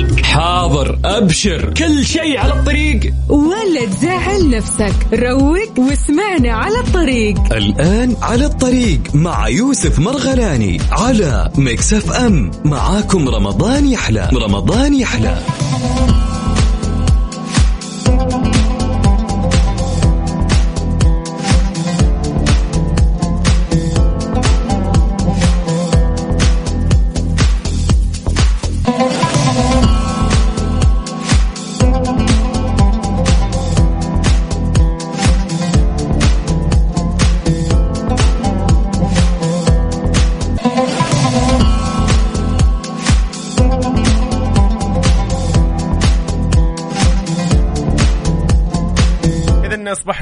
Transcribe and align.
الطريق 0.00 0.24
حاضر 0.24 0.98
أبشر 1.04 1.74
كل 1.74 2.04
شيء 2.04 2.38
على 2.38 2.52
الطريق. 2.52 3.14
ولا 3.28 3.86
تزعل 3.86 4.50
نفسك 4.50 4.94
روق 5.12 5.78
واسمعنا 5.78 6.52
على 6.52 6.78
الطريق. 6.78 7.52
الآن 7.52 8.16
على 8.22 8.44
الطريق 8.44 9.00
مع 9.14 9.48
يوسف 9.48 9.98
مرغلاني 9.98 10.80
على 10.90 11.50
مكسف 11.56 12.12
أم. 12.12 12.50
معاكم 12.64 13.28
رمضان 13.28 13.88
يحلى 13.88 14.30
رمضان 14.34 14.94
يحلى. 14.94 15.38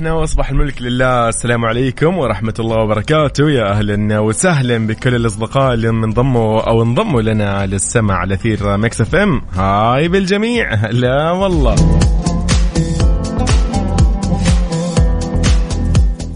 إذا 0.04 0.12
أصبحنا 0.12 0.20
وأصبح 0.20 0.50
الملك 0.50 0.82
لله. 0.82 1.28
السلام 1.28 1.64
عليكم 1.64 2.18
ورحمة 2.18 2.54
الله 2.58 2.76
وبركاته. 2.76 3.50
يا 3.50 3.70
أهلا 3.70 4.18
وسهلا 4.18 4.86
بكل 4.86 5.14
الأصدقاء 5.14 5.74
اللي 5.74 5.88
انضموا 5.88 6.60
أو 6.60 6.82
انضموا 6.82 7.22
لنا 7.22 7.66
للسمع 7.66 8.14
على 8.14 8.36
أثير 8.36 8.76
Mix 8.76 9.00
FM. 9.00 9.42
هاي 9.54 10.08
بالجميع. 10.08 10.90
هلا 10.90 11.30
والله. 11.30 11.74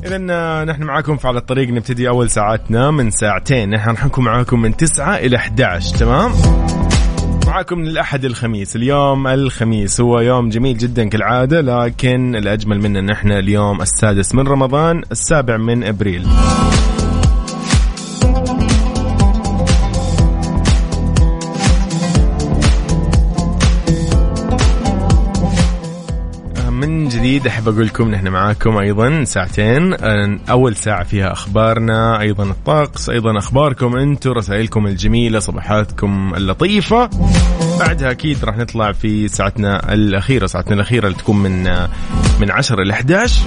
إذا 0.06 0.18
نحن 0.64 0.82
معاكم 0.82 1.16
في 1.16 1.28
على 1.28 1.38
الطريق 1.38 1.68
نبتدي 1.68 2.08
أول 2.08 2.30
ساعاتنا 2.30 2.90
من 2.90 3.10
ساعتين. 3.10 3.70
نحن 3.70 4.06
نكون 4.06 4.24
معاكم 4.24 4.62
من 4.62 4.76
9 4.76 5.16
إلى 5.16 5.36
11 5.36 5.96
تمام؟ 5.98 6.32
معاكم 7.48 7.78
من 7.78 7.86
الأحد 7.88 8.24
الخميس. 8.24 8.76
اليوم 8.76 9.26
الخميس 9.26 10.00
هو 10.00 10.20
يوم 10.20 10.48
جميل 10.48 10.78
جدا 10.78 11.08
كالعادة 11.08 11.60
لكن 11.60 12.36
الأجمل 12.36 12.80
منه 12.80 12.98
أن 12.98 13.10
إحنا 13.10 13.38
اليوم 13.38 13.82
السادس 13.82 14.34
من 14.34 14.48
رمضان 14.48 15.02
السابع 15.12 15.56
من 15.56 15.84
أبريل. 15.84 16.26
جديد 27.28 27.46
أحب 27.46 27.68
أقول 27.68 27.86
لكم 27.86 28.10
نحن 28.10 28.28
معاكم 28.28 28.76
أيضا 28.78 29.24
ساعتين. 29.24 29.94
أول 30.50 30.76
ساعة 30.76 31.04
فيها 31.04 31.32
أخبارنا 31.32 32.20
أيضا 32.20 32.44
الطقس 32.44 33.10
أيضا 33.10 33.38
أخباركم 33.38 33.96
أنتم 33.96 34.30
رسائلكم 34.30 34.86
الجميلة 34.86 35.38
صباحاتكم 35.38 36.34
اللطيفة. 36.36 37.10
بعدها 37.80 38.10
أكيد 38.10 38.44
راح 38.44 38.56
نطلع 38.56 38.92
في 38.92 39.28
ساعتنا 39.28 39.92
الأخيرة 39.92 40.46
ساعتنا 40.46 40.74
الأخيرة 40.74 41.06
اللي 41.06 41.18
تكون 41.18 41.36
من 41.36 41.62
من 42.40 42.50
10 42.50 42.82
ل 42.84 42.90
11 42.90 43.40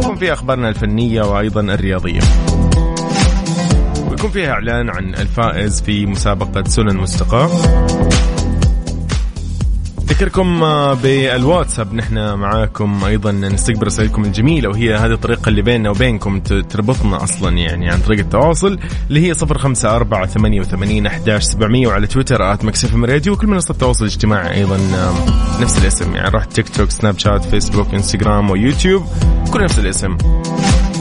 يكون 0.00 0.16
فيها 0.16 0.32
أخبارنا 0.32 0.68
الفنية 0.68 1.22
وأيضا 1.22 1.60
الرياضية. 1.60 2.20
ويكون 4.10 4.30
فيها 4.30 4.52
إعلان 4.52 4.90
عن 4.90 5.14
الفائز 5.14 5.82
في 5.82 6.06
مسابقة 6.06 6.64
سنن 6.64 6.96
مستقى 6.96 7.48
اذكركم 10.12 10.60
بالواتساب. 10.94 11.94
نحن 11.94 12.34
معاكم 12.34 13.04
أيضا 13.04 13.32
نستقبل 13.32 13.86
رسائلكم 13.86 14.24
الجميله 14.24 14.68
وهي 14.68 14.94
هذه 14.94 15.12
الطريقة 15.12 15.48
اللي 15.48 15.62
بيننا 15.62 15.90
وبينكم 15.90 16.40
تربطنا 16.40 17.24
أصلا 17.24 17.58
يعني 17.58 17.90
عن 17.90 18.00
طريق 18.00 18.18
التواصل 18.18 18.78
اللي 19.08 19.20
هي 19.20 19.34
054 19.42 20.26
88 20.26 21.06
11 21.06 21.40
700 21.40 21.86
وعلى 21.86 22.06
تويتر 22.06 22.52
at 22.52 22.84
Radio 22.94 23.32
وكل 23.32 23.46
منصات 23.46 23.70
التواصل 23.70 24.04
الاجتماعي 24.04 24.54
أيضا 24.54 24.78
نفس 25.60 25.78
الاسم. 25.78 26.14
يعني 26.14 26.28
راح 26.28 26.44
تيك 26.44 26.68
توك 26.68 26.90
سناب 26.90 27.18
شات 27.18 27.44
فيسبوك 27.44 27.94
إنستغرام 27.94 28.50
ويوتيوب 28.50 29.06
كل 29.52 29.64
نفس 29.64 29.78
الاسم. 29.78 30.16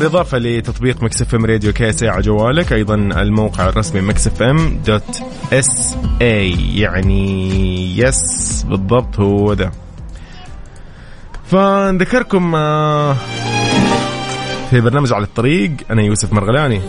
بالإضافة 0.01 0.37
لتطبيق 0.37 1.03
Mix 1.03 1.35
FM 1.35 1.45
Radio 1.45 1.73
KSA 1.73 2.03
على 2.03 2.21
جوالك 2.21 2.73
أيضا 2.73 2.95
الموقع 2.95 3.69
الرسمي 3.69 4.01
Mix 4.01 4.41
FM 4.41 4.79
dot 4.85 5.21
SA 5.53 6.77
يعني 6.79 7.97
yes 7.97 8.63
بالضبط 8.69 9.19
هو 9.19 9.53
ده. 9.53 9.71
فنذكركم 11.51 12.51
في 14.69 14.81
برنامج 14.81 15.13
على 15.13 15.23
الطريق 15.23 15.71
أنا 15.91 16.01
يوسف 16.01 16.33
مرغلاني. 16.33 16.81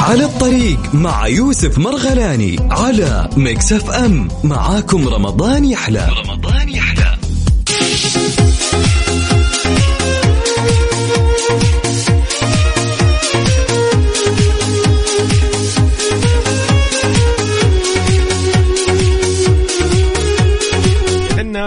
على 0.00 0.24
الطريق 0.24 0.94
مع 0.94 1.26
يوسف 1.26 1.78
مرغلاني 1.78 2.56
على 2.70 3.28
Mix 3.36 3.90
FM. 3.90 4.28
معاكم 4.44 5.08
رمضان 5.08 5.64
يحلى. 5.64 6.08
رمضان 6.26 6.68
يحلى. 6.68 7.16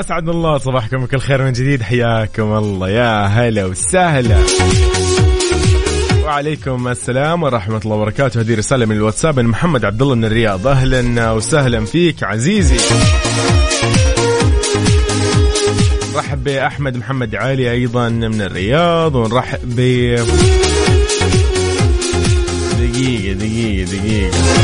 اسعد 0.04 0.30
الله 0.30 0.58
صباحكم 0.58 0.98
بكل 0.98 1.20
خير 1.20 1.44
من 1.44 1.52
جديد 1.52 1.82
حياكم 1.82 2.54
الله. 2.54 2.90
يا 2.90 3.26
هلا 3.26 3.66
وسهلا. 3.66 4.38
وعليكم 6.24 6.88
السلام 6.88 7.44
ورحمة 7.44 7.82
الله 7.86 7.96
وبركاته. 7.96 8.42
هذه 8.42 8.56
رسالة 8.56 8.86
من 8.86 8.96
الواتساب 8.96 9.40
من 9.40 9.46
محمد 9.46 9.86
عبد 9.86 10.02
الله 10.02 10.16
من 10.16 10.26
الرياض. 10.26 10.68
أهلا 10.68 11.32
وسهلا 11.32 11.86
فيك 11.86 12.24
عزيزي. 12.24 12.78
نرحب 16.16 16.44
بأحمد 16.44 16.98
محمد 16.98 17.36
علي 17.36 17.72
أيضا 17.72 18.10
من 18.10 18.42
الرياض 18.42 19.16
ونرحب 19.16 19.60
ب 19.64 19.80
دقيقة 22.80 23.34
دقيقة 23.34 23.92
دقيقة. 23.92 24.63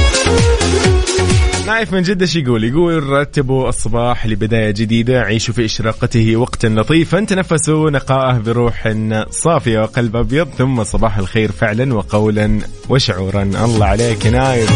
نايف 1.69 1.93
من 1.93 2.01
جدة 2.01 2.25
شو 2.25 2.39
يقول 2.39 2.63
يقول 2.63 3.03
رتبوا 3.03 3.69
الصباح 3.69 4.27
لبداية 4.27 4.71
جديدة 4.71 5.21
عيشوا 5.21 5.53
في 5.53 5.65
إشراقته 5.65 6.35
وقتا 6.35 6.67
لطيفا 6.67 7.19
تنفسوا 7.19 7.89
نقاءه 7.89 8.37
بروح 8.37 8.93
صافية 9.29 9.79
وقلب 9.79 10.15
أبيض 10.15 10.47
ثم 10.47 10.83
صباح 10.83 11.17
الخير 11.17 11.51
فعلا 11.51 11.93
وقولا 11.93 12.59
وشعورا. 12.89 13.43
الله 13.43 13.85
عليك 13.85 14.27
نايف. 14.27 14.69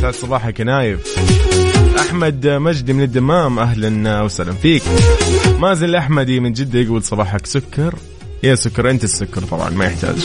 سعد 0.00 0.14
صباحك 0.14 0.60
نايف. 0.60 1.00
أحمد 1.98 2.46
مجدي 2.46 2.92
من 2.92 3.02
الدمام 3.02 3.58
أهلا 3.58 4.22
وسهلا 4.22 4.52
فيك. 4.52 4.82
مازن 5.58 5.84
الأحمدي 5.84 6.40
من 6.40 6.52
جدة 6.52 6.78
يقول 6.78 7.02
صباحك 7.02 7.46
سكر. 7.46 7.94
يا 8.42 8.54
سكر 8.54 8.90
أنت 8.90 9.04
السكر 9.04 9.42
طبعا 9.42 9.70
ما 9.70 9.84
يحتاج. 9.84 10.16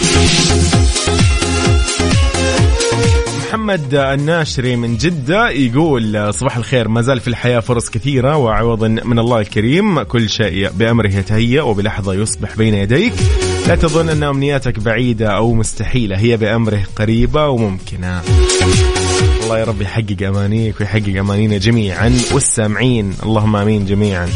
محمد 3.49 3.95
الناشري 3.95 4.75
من 4.75 4.97
جدة 4.97 5.49
يقول 5.49 6.33
صباح 6.33 6.57
الخير 6.57 6.87
ما 6.87 7.01
زال 7.01 7.19
في 7.19 7.27
الحياة 7.27 7.59
فرص 7.59 7.89
كثيرة 7.89 8.37
وعوض 8.37 8.83
من 8.83 9.19
الله 9.19 9.39
الكريم. 9.39 10.01
كل 10.03 10.29
شيء 10.29 10.69
بأمره 10.69 11.07
يتهيأ 11.07 11.61
وبلحظة 11.61 12.13
يصبح 12.13 12.55
بين 12.55 12.73
يديك. 12.73 13.13
لا 13.67 13.75
تظن 13.75 14.09
أن 14.09 14.23
أمنياتك 14.23 14.79
بعيدة 14.79 15.27
أو 15.27 15.53
مستحيلة 15.53 16.17
هي 16.17 16.37
بأمره 16.37 16.83
قريبة 16.95 17.47
وممكنة. 17.47 18.21
الله 19.43 19.59
يا 19.59 19.63
رب 19.63 19.81
يحقق 19.81 20.27
أمانيك 20.27 20.79
ويحقق 20.79 21.19
أمانينا 21.19 21.57
جميعا 21.57 22.17
والسامعين. 22.33 23.13
اللهم 23.23 23.55
آمين 23.55 23.85
جميعا. 23.85 24.29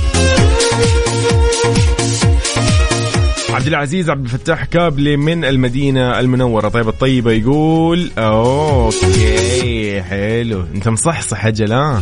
عبد 3.64 3.74
العزيز 3.74 4.10
عبد 4.10 4.26
الفتاح 4.26 4.66
كابلي 4.66 5.18
من 5.18 5.46
المدينة 5.46 6.20
المنورة. 6.20 6.70
طيب 6.70 6.88
الطيبة 6.88 7.32
يقول 7.32 8.12
أوكي 8.18 10.02
حلو. 10.02 10.66
أنت 10.76 10.88
مصحصح 10.88 11.46
أجل 11.46 11.74
ها 11.74 12.02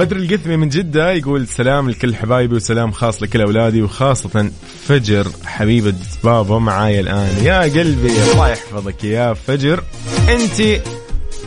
بدر 0.00 0.16
القثمي 0.16 0.56
من 0.56 0.68
جدة 0.68 1.12
يقول 1.12 1.46
سلام 1.46 1.90
لكل 1.90 2.14
حبايبي 2.14 2.54
وسلام 2.54 2.92
خاص 2.92 3.22
لكل 3.22 3.40
أولادي 3.40 3.82
وخاصة 3.82 4.50
فجر 4.86 5.26
حبيبة 5.44 5.94
بابا 6.24 6.58
معايا 6.58 7.00
الآن. 7.00 7.44
يا 7.44 7.60
قلبي 7.60 8.12
الله 8.32 8.48
يحفظك 8.48 9.04
يا 9.04 9.34
فجر. 9.34 9.82
أنت 10.28 10.82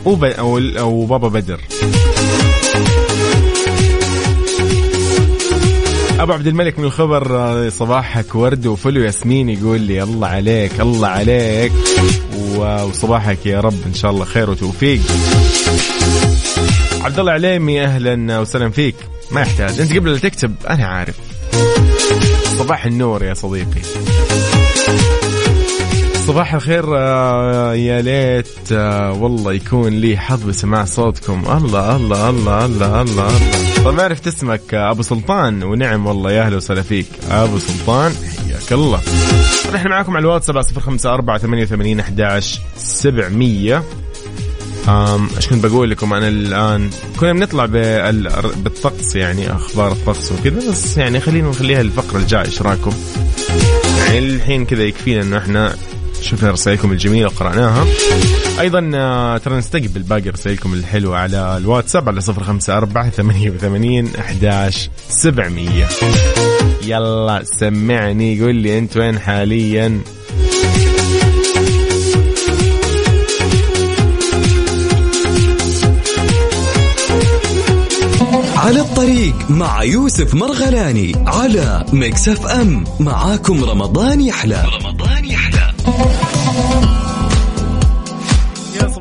وب... 0.04 0.24
أو... 0.24 0.58
أو 0.58 1.06
بابا 1.06 1.28
بدر. 1.28 1.60
أبو 6.24 6.32
عبد 6.32 6.46
الملك 6.46 6.78
من 6.78 6.84
الخبر 6.84 7.36
آه، 7.36 7.68
صباحك 7.68 8.34
ورد 8.34 8.66
وفل 8.66 8.98
وياسمين 8.98 9.48
يقول 9.48 9.80
لي 9.80 10.02
الله 10.02 10.28
عليك 10.28 10.80
الله 10.80 11.08
عليك. 11.08 11.72
وصباحك 12.56 13.46
يا 13.46 13.60
رب 13.60 13.74
إن 13.86 13.94
شاء 13.94 14.10
الله 14.10 14.24
خير 14.24 14.50
وتوفيق. 14.50 15.00
عبد 17.00 17.18
الله 17.18 17.32
عليمي 17.32 17.84
أهلا 17.84 18.40
وسهلا 18.40 18.70
فيك. 18.70 18.94
ما 19.30 19.40
يحتاج 19.40 19.80
أنت 19.80 19.92
قبل 19.92 20.12
لا 20.12 20.18
تكتب 20.18 20.54
أنا 20.70 20.86
عارف. 20.86 21.14
صباح 22.58 22.86
النور 22.86 23.24
يا 23.24 23.34
صديقي. 23.34 24.13
صباح 26.34 26.54
الخير 26.54 26.84
آه، 26.98 27.74
يا 27.74 28.02
ليت 28.02 28.72
آه، 28.72 29.12
والله 29.12 29.52
يكون 29.52 29.88
لي 29.92 30.16
حظ 30.16 30.42
بسماع 30.44 30.84
صوتكم. 30.84 31.42
الله 31.56 31.96
الله 31.96 32.30
الله 32.30 32.64
الله 32.64 33.02
الله, 33.02 33.02
الله. 33.02 33.84
طيب 33.84 34.00
عرفت 34.00 34.26
اسمك 34.26 34.74
آه، 34.74 34.90
أبو 34.90 35.02
سلطان. 35.02 35.62
ونعم 35.62 36.06
والله 36.06 36.32
يا 36.32 36.42
أهلا 36.42 36.56
وسهلا 36.56 36.82
فيك. 36.82 37.06
أبو 37.30 37.58
سلطان 37.58 38.12
حياك 38.12 38.72
الله. 38.72 39.00
نحن 39.74 39.88
معاكم 39.88 40.16
على 40.16 40.22
الواتس 40.22 40.46
7054 40.46 41.38
88 41.38 42.00
11 42.00 42.60
700 42.76 43.82
أم 44.88 45.28
إيش 45.36 45.46
كنت 45.48 45.66
بقول 45.66 45.90
لكم؟ 45.90 46.12
أنا 46.12 46.28
الآن 46.28 46.90
كنا 47.20 47.32
بنطلع 47.32 47.66
بال- 47.66 48.52
بالطقس 48.56 49.16
يعني 49.16 49.52
أخبار 49.52 49.92
الطقس 49.92 50.32
وكذا 50.32 50.70
بس 50.70 50.96
يعني 50.96 51.20
خلينا 51.20 51.48
نخليها 51.48 51.80
الفقرة 51.80 52.18
الجاية. 52.18 52.44
إيش 52.44 52.62
رأيكم؟ 52.62 52.92
يعني 54.06 54.18
الحين 54.18 54.64
كذا 54.66 54.82
يكفينا 54.82 55.22
إنه 55.22 55.38
إحنا 55.38 55.74
شفنا 56.24 56.50
رسائلكم 56.50 56.92
الجميلة 56.92 57.26
وقراناها 57.26 57.86
أيضا 58.60 58.90
آه، 58.94 59.38
ترى 59.38 59.56
نستقبل 59.58 60.02
باقي 60.02 60.30
رسائلكم 60.30 60.74
الحلوة 60.74 61.16
على 61.16 61.56
الواتساب 61.56 62.08
على 62.08 62.20
054 62.28 63.10
88 63.10 64.08
11 64.18 64.90
700 65.08 65.86
يلا 66.86 67.42
سمعني 67.44 68.40
قول 68.40 68.54
لي 68.54 68.78
أنت 68.78 68.96
وين 68.96 69.18
حاليا. 69.18 70.00
على 78.56 78.80
الطريق 78.80 79.50
مع 79.50 79.82
يوسف 79.82 80.34
مرغلاني 80.34 81.12
على 81.26 81.84
ميكس 81.92 82.28
أف 82.28 82.46
أم. 82.46 82.84
معاكم 83.00 83.64
رمضان 83.64 84.20
يحلى. 84.20 84.64
رمضان 84.74 84.93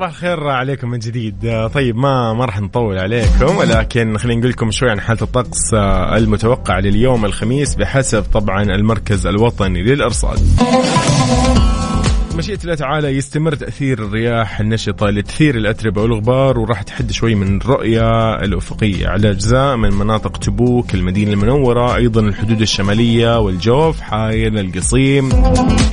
صباح 0.04 0.16
الخير 0.16 0.48
عليكم 0.48 0.90
من 0.90 1.00
جديد. 1.00 1.68
طيب 1.74 1.96
ما 1.96 2.34
ما 2.34 2.46
راح 2.46 2.62
نطول 2.62 2.98
عليكم 3.00 3.58
ولكن 3.58 4.18
خلينا 4.18 4.40
نقول 4.40 4.52
لكم 4.52 4.72
شوي 4.72 4.90
عن 4.90 5.02
حالة 5.02 5.22
الطقس 5.22 5.74
آه، 5.74 6.18
المتوقع 6.18 6.80
لليوم 6.80 7.26
الخميس 7.26 7.76
بحسب 7.76 8.24
طبعا 8.34 8.64
المركز 8.64 9.28
الوطني 9.28 9.84
للأرصاد. 9.84 10.40
مشيئة 12.44 12.60
الله 12.64 12.76
تعالى 12.76 13.08
يستمر 13.08 13.56
تأثير 13.56 14.00
الرياح 14.00 14.60
النشطة 14.60 15.10
لتثير 15.10 15.58
الأتربة 15.58 16.02
والغبار 16.02 16.60
وراح 16.60 16.82
تحد 16.82 17.12
شوي 17.12 17.36
من 17.36 17.58
الرؤية 17.58 18.36
الأفقية. 18.36 19.08
على 19.08 19.32
أجزاء 19.32 19.76
من 19.76 19.90
مناطق 19.90 20.38
تبوك 20.38 20.94
المدينة 20.94 21.34
المنورة 21.34 21.96
أيضا 21.96 22.22
الحدود 22.22 22.62
الشمالية 22.62 23.40
والجوف 23.40 24.02
حايل 24.02 24.58
القصيم. 24.58 25.30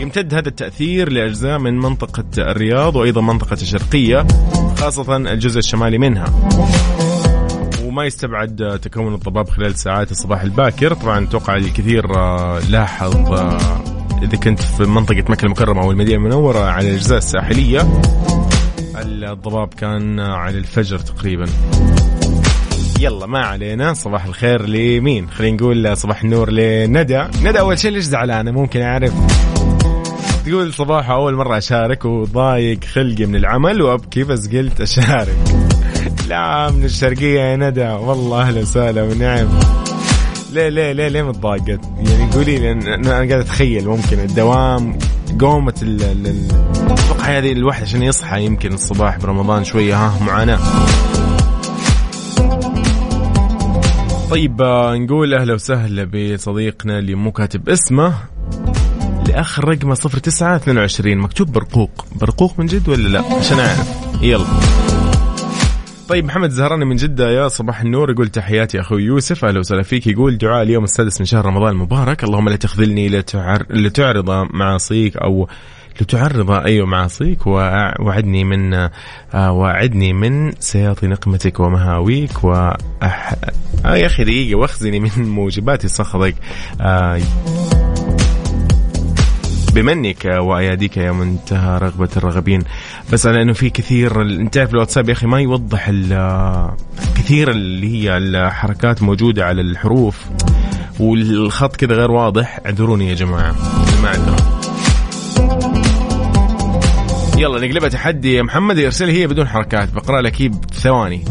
يمتد 0.01 0.35
هذا 0.35 0.49
التأثير 0.49 1.13
لأجزاء 1.13 1.59
من 1.59 1.79
منطقة 1.79 2.25
الرياض 2.39 2.97
وأيضا 2.97 3.21
منطقة 3.21 3.59
الشرقية 3.63 4.27
خاصة 4.77 5.17
الجزء 5.17 5.59
الشمالي 5.59 5.99
منها. 5.99 6.51
وما 7.85 8.05
يستبعد 8.05 8.81
تكون 8.83 9.15
الضباب 9.15 9.49
خلال 9.49 9.75
ساعات 9.75 10.11
الصباح 10.11 10.43
الباكر. 10.43 10.95
طبعا 10.95 11.25
أتوقع 11.25 11.57
الكثير 11.57 12.17
آه، 12.17 12.61
لاحظ 12.71 13.33
آه، 13.33 14.00
إذا 14.23 14.37
كنت 14.37 14.61
في 14.61 14.83
منطقة 14.83 15.25
مكة 15.29 15.45
المكرمة 15.45 15.83
أو 15.83 15.91
المدينة 15.91 16.17
المنورة 16.17 16.59
على 16.59 16.89
الاجزاء 16.89 17.19
الساحلية 17.19 17.87
الضباب 19.33 19.75
كان 19.75 20.21
على 20.21 20.59
الفجر 20.59 20.99
تقريبا. 20.99 21.47
يلا 23.01 23.27
ما 23.27 23.39
علينا 23.39 23.93
صباح 23.93 24.25
الخير 24.25 24.67
لمين؟ 24.67 25.31
خلينا 25.31 25.57
نقول 25.57 25.97
صباح 25.97 26.23
النور 26.23 26.51
لندى. 26.51 27.25
ندى 27.43 27.61
أول 27.61 27.79
شيء 27.79 27.91
ليش 27.91 28.05
زعلانه 28.05 28.51
ممكن 28.51 28.81
أعرف. 28.81 29.13
تقول 30.47 30.73
صباح 30.73 31.11
أول 31.11 31.35
مرة 31.35 31.59
أشارك 31.59 32.05
وضايق 32.05 32.85
خلقي 32.85 33.27
من 33.27 33.37
العمل 33.37 33.83
وابكي 33.83 34.25
بس 34.25 34.49
قلت 34.49 34.81
أشارك. 34.81 35.37
لا 36.29 36.71
من 36.71 36.85
الشرقية 36.85 37.41
يا 37.41 37.57
ندى. 37.57 37.89
والله 37.89 38.43
أهلا 38.43 38.61
وسهلا 38.61 39.03
ونعم. 39.03 39.49
ليه 40.53 40.69
ليه 40.69 40.93
ليه 40.93 41.09
ليه 41.09 41.23
متضايقت؟ 41.23 41.81
يعني 41.97 42.33
قولي 42.33 42.59
لي 42.59 42.73
أنا 42.73 43.11
قاعد 43.13 43.33
أتخيل 43.33 43.89
ممكن 43.89 44.19
الدوام 44.19 44.99
قومة 45.41 45.75
أتوقع 46.91 47.39
هذه 47.39 47.53
الواحد 47.53 47.83
عشان 47.83 48.03
يصحى 48.03 48.45
يمكن 48.45 48.73
الصباح 48.75 49.19
برمضان 49.19 49.65
شوية 49.65 49.97
ها 49.97 50.25
معاناة. 50.25 50.59
طيب 54.31 54.63
آه، 54.63 54.97
نقول 54.97 55.35
أهلا 55.35 55.55
وسهلا 55.55 56.05
بصديقنا 56.05 56.99
اللي 56.99 57.15
مو 57.15 57.33
كاتب 57.33 57.69
اسمه 57.69 58.15
لاخر 59.29 59.69
رقمه 59.69 59.95
09 59.95 60.57
22 60.57 61.19
مكتوب 61.19 61.53
برقوق، 61.53 62.05
برقوق 62.21 62.55
من 62.59 62.67
جد 62.67 62.89
ولا 62.89 63.09
لا؟ 63.09 63.23
عشان 63.39 63.59
أعرف. 63.59 63.87
يلا. 64.23 64.45
طيب 66.11 66.25
محمد 66.25 66.51
زهراني 66.51 66.85
من 66.85 66.97
جدة 66.97 67.31
يا 67.31 67.49
صباح 67.49 67.81
النور 67.81 68.11
يقول 68.11 68.29
تحياتي 68.29 68.81
أخوي 68.81 69.03
يوسف 69.03 69.45
أهلا 69.45 69.59
وسهلا 69.59 69.83
فيك. 69.83 70.07
يقول 70.07 70.39
دعاء 70.39 70.63
اليوم 70.63 70.85
السادس 70.85 71.21
من 71.21 71.27
شهر 71.27 71.47
رمضان 71.47 71.71
المبارك. 71.73 72.25
اللهم 72.25 72.49
لا 72.49 72.57
تخذلني 72.57 73.09
لتعر... 73.09 73.67
لتعرض 73.71 74.31
معاصيك 74.55 75.17
أو 75.17 75.49
لتعرض 76.01 76.51
أي 76.51 76.83
معاصيك 76.83 77.39
وأع- 77.43 78.01
وعدني 78.01 78.45
من 78.45 78.75
آه، 78.75 79.53
وعدني 79.53 80.13
من 80.13 80.53
سياط 80.61 81.05
نقمتك 81.05 81.61
ومهاويك 81.61 82.45
و 82.45 82.53
أح... 83.03 83.35
آه 83.85 83.97
يا 83.97 84.07
أخي 84.07 84.25
دقيقة 84.25 84.59
وأخزني 84.59 85.01
من 85.01 85.11
موجبات 85.19 85.87
سخطك 85.87 86.35
آه 86.81 87.21
بمنك 89.83 90.25
وأياديك 90.25 90.97
يا 90.97 91.13
منتهى 91.13 91.79
رغبة 91.79 92.09
الراغبين 92.17 92.63
بس 93.13 93.27
على 93.27 93.43
إنه 93.43 93.53
في 93.53 93.71
كثير 93.71 94.23
إنت 94.23 94.55
تعرف 94.55 94.71
الواتساب 94.71 95.09
يا 95.09 95.15
أخي 95.15 95.27
ما 95.27 95.41
يوضح 95.41 95.91
كثير 97.17 97.51
اللي 97.51 97.95
هي 97.95 98.17
الحركات 98.17 99.03
موجودة 99.03 99.47
على 99.47 99.61
الحروف 99.61 100.27
والخط 101.01 101.77
كذا 101.77 101.95
غير 101.95 102.11
واضح. 102.11 102.61
اعذروني 102.67 103.09
يا 103.09 103.15
جماعة. 103.15 103.55
المعذره 103.99 104.37
يلا 107.39 107.67
نقلبها 107.67 107.89
تحدي 107.89 108.35
يا 108.35 108.43
محمد. 108.43 108.79
ارسل 108.79 109.09
هي 109.09 109.27
بدون 109.27 109.49
حركات. 109.49 109.93
بقرأ 109.93 110.21
لك 110.21 110.43
هي 110.43 110.49
بثواني. 110.49 111.25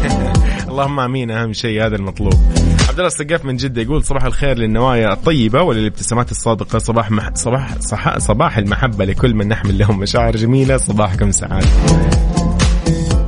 اللهم 0.70 1.00
آمين 1.00 1.30
أهم 1.30 1.52
شيء 1.52 1.86
هذا 1.86 1.96
المطلوب. 1.96 2.69
عبد 2.90 2.98
الله 2.98 3.08
السقاف 3.08 3.44
من 3.44 3.56
جدة 3.56 3.82
يقول 3.82 4.04
صباح 4.04 4.24
الخير 4.24 4.58
للنوايا 4.58 5.12
الطيبة 5.12 5.62
وللابتسامات 5.62 6.30
الصادقة. 6.30 6.78
صباح 6.78 7.10
مح... 7.10 7.30
صباح 7.34 7.78
صح... 7.78 8.18
صباح 8.18 8.58
المحبة 8.58 9.04
لكل 9.04 9.34
من 9.34 9.48
نحمل 9.48 9.78
لهم 9.78 9.98
مشاعر 9.98 10.36
جميلة. 10.36 10.76
صباحكم 10.76 11.30
سعادة. 11.30 11.66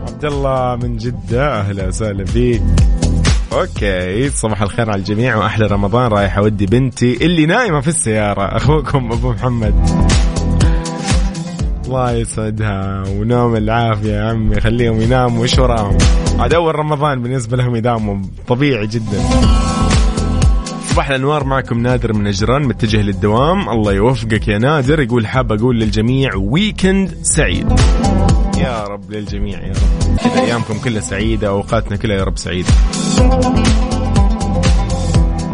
عبد 0.06 0.24
الله 0.24 0.76
من 0.76 0.96
جدة 0.96 1.60
أهلا 1.60 1.86
وسهلا 1.86 2.24
فيك. 2.24 2.62
أوكي 3.52 4.30
صباح 4.30 4.62
الخير 4.62 4.90
على 4.90 4.98
الجميع 4.98 5.36
وأحلى 5.36 5.66
رمضان. 5.66 6.10
رايح 6.10 6.38
اودي 6.38 6.66
بنتي 6.66 7.26
اللي 7.26 7.46
نايمة 7.46 7.80
في 7.80 7.88
السيارة 7.88 8.56
أخوكم 8.56 9.12
أبو 9.12 9.32
محمد. 9.32 9.74
الله 11.86 12.12
يسعدها 12.12 13.04
ونوم 13.08 13.56
العافية 13.56 14.12
يا 14.12 14.30
عمي 14.30 14.60
خليهم 14.60 15.00
يناموا 15.00 15.42
وش 15.42 15.58
وراهم؟ 15.58 15.98
عاد 16.42 16.54
أول 16.54 16.74
رمضان 16.74 17.22
بالنسبة 17.22 17.56
لهم 17.56 17.76
يداوموا 17.76 18.16
طبيعي 18.48 18.86
جدا. 18.86 19.22
صباح 20.90 21.08
الأنوار 21.08 21.44
معكم 21.44 21.78
نادر 21.78 22.12
من 22.12 22.24
نجران 22.24 22.62
متجه 22.62 23.02
للدوام. 23.02 23.68
الله 23.68 23.92
يوفقك 23.92 24.48
يا 24.48 24.58
نادر. 24.58 25.00
يقول 25.00 25.26
حاب 25.26 25.52
أقول 25.52 25.80
للجميع 25.80 26.34
ويكند 26.34 27.18
سعيد. 27.22 27.80
يا 28.58 28.84
رب 28.84 29.10
للجميع 29.10 29.58
يا 29.60 29.72
رب. 29.72 30.16
كذا 30.16 30.42
أيامكم 30.42 30.78
كلها 30.78 31.00
سعيدة 31.00 31.48
أوقاتنا 31.48 31.96
كلها 31.96 32.16
يا 32.16 32.24
رب 32.24 32.38
سعيدة. 32.38 32.68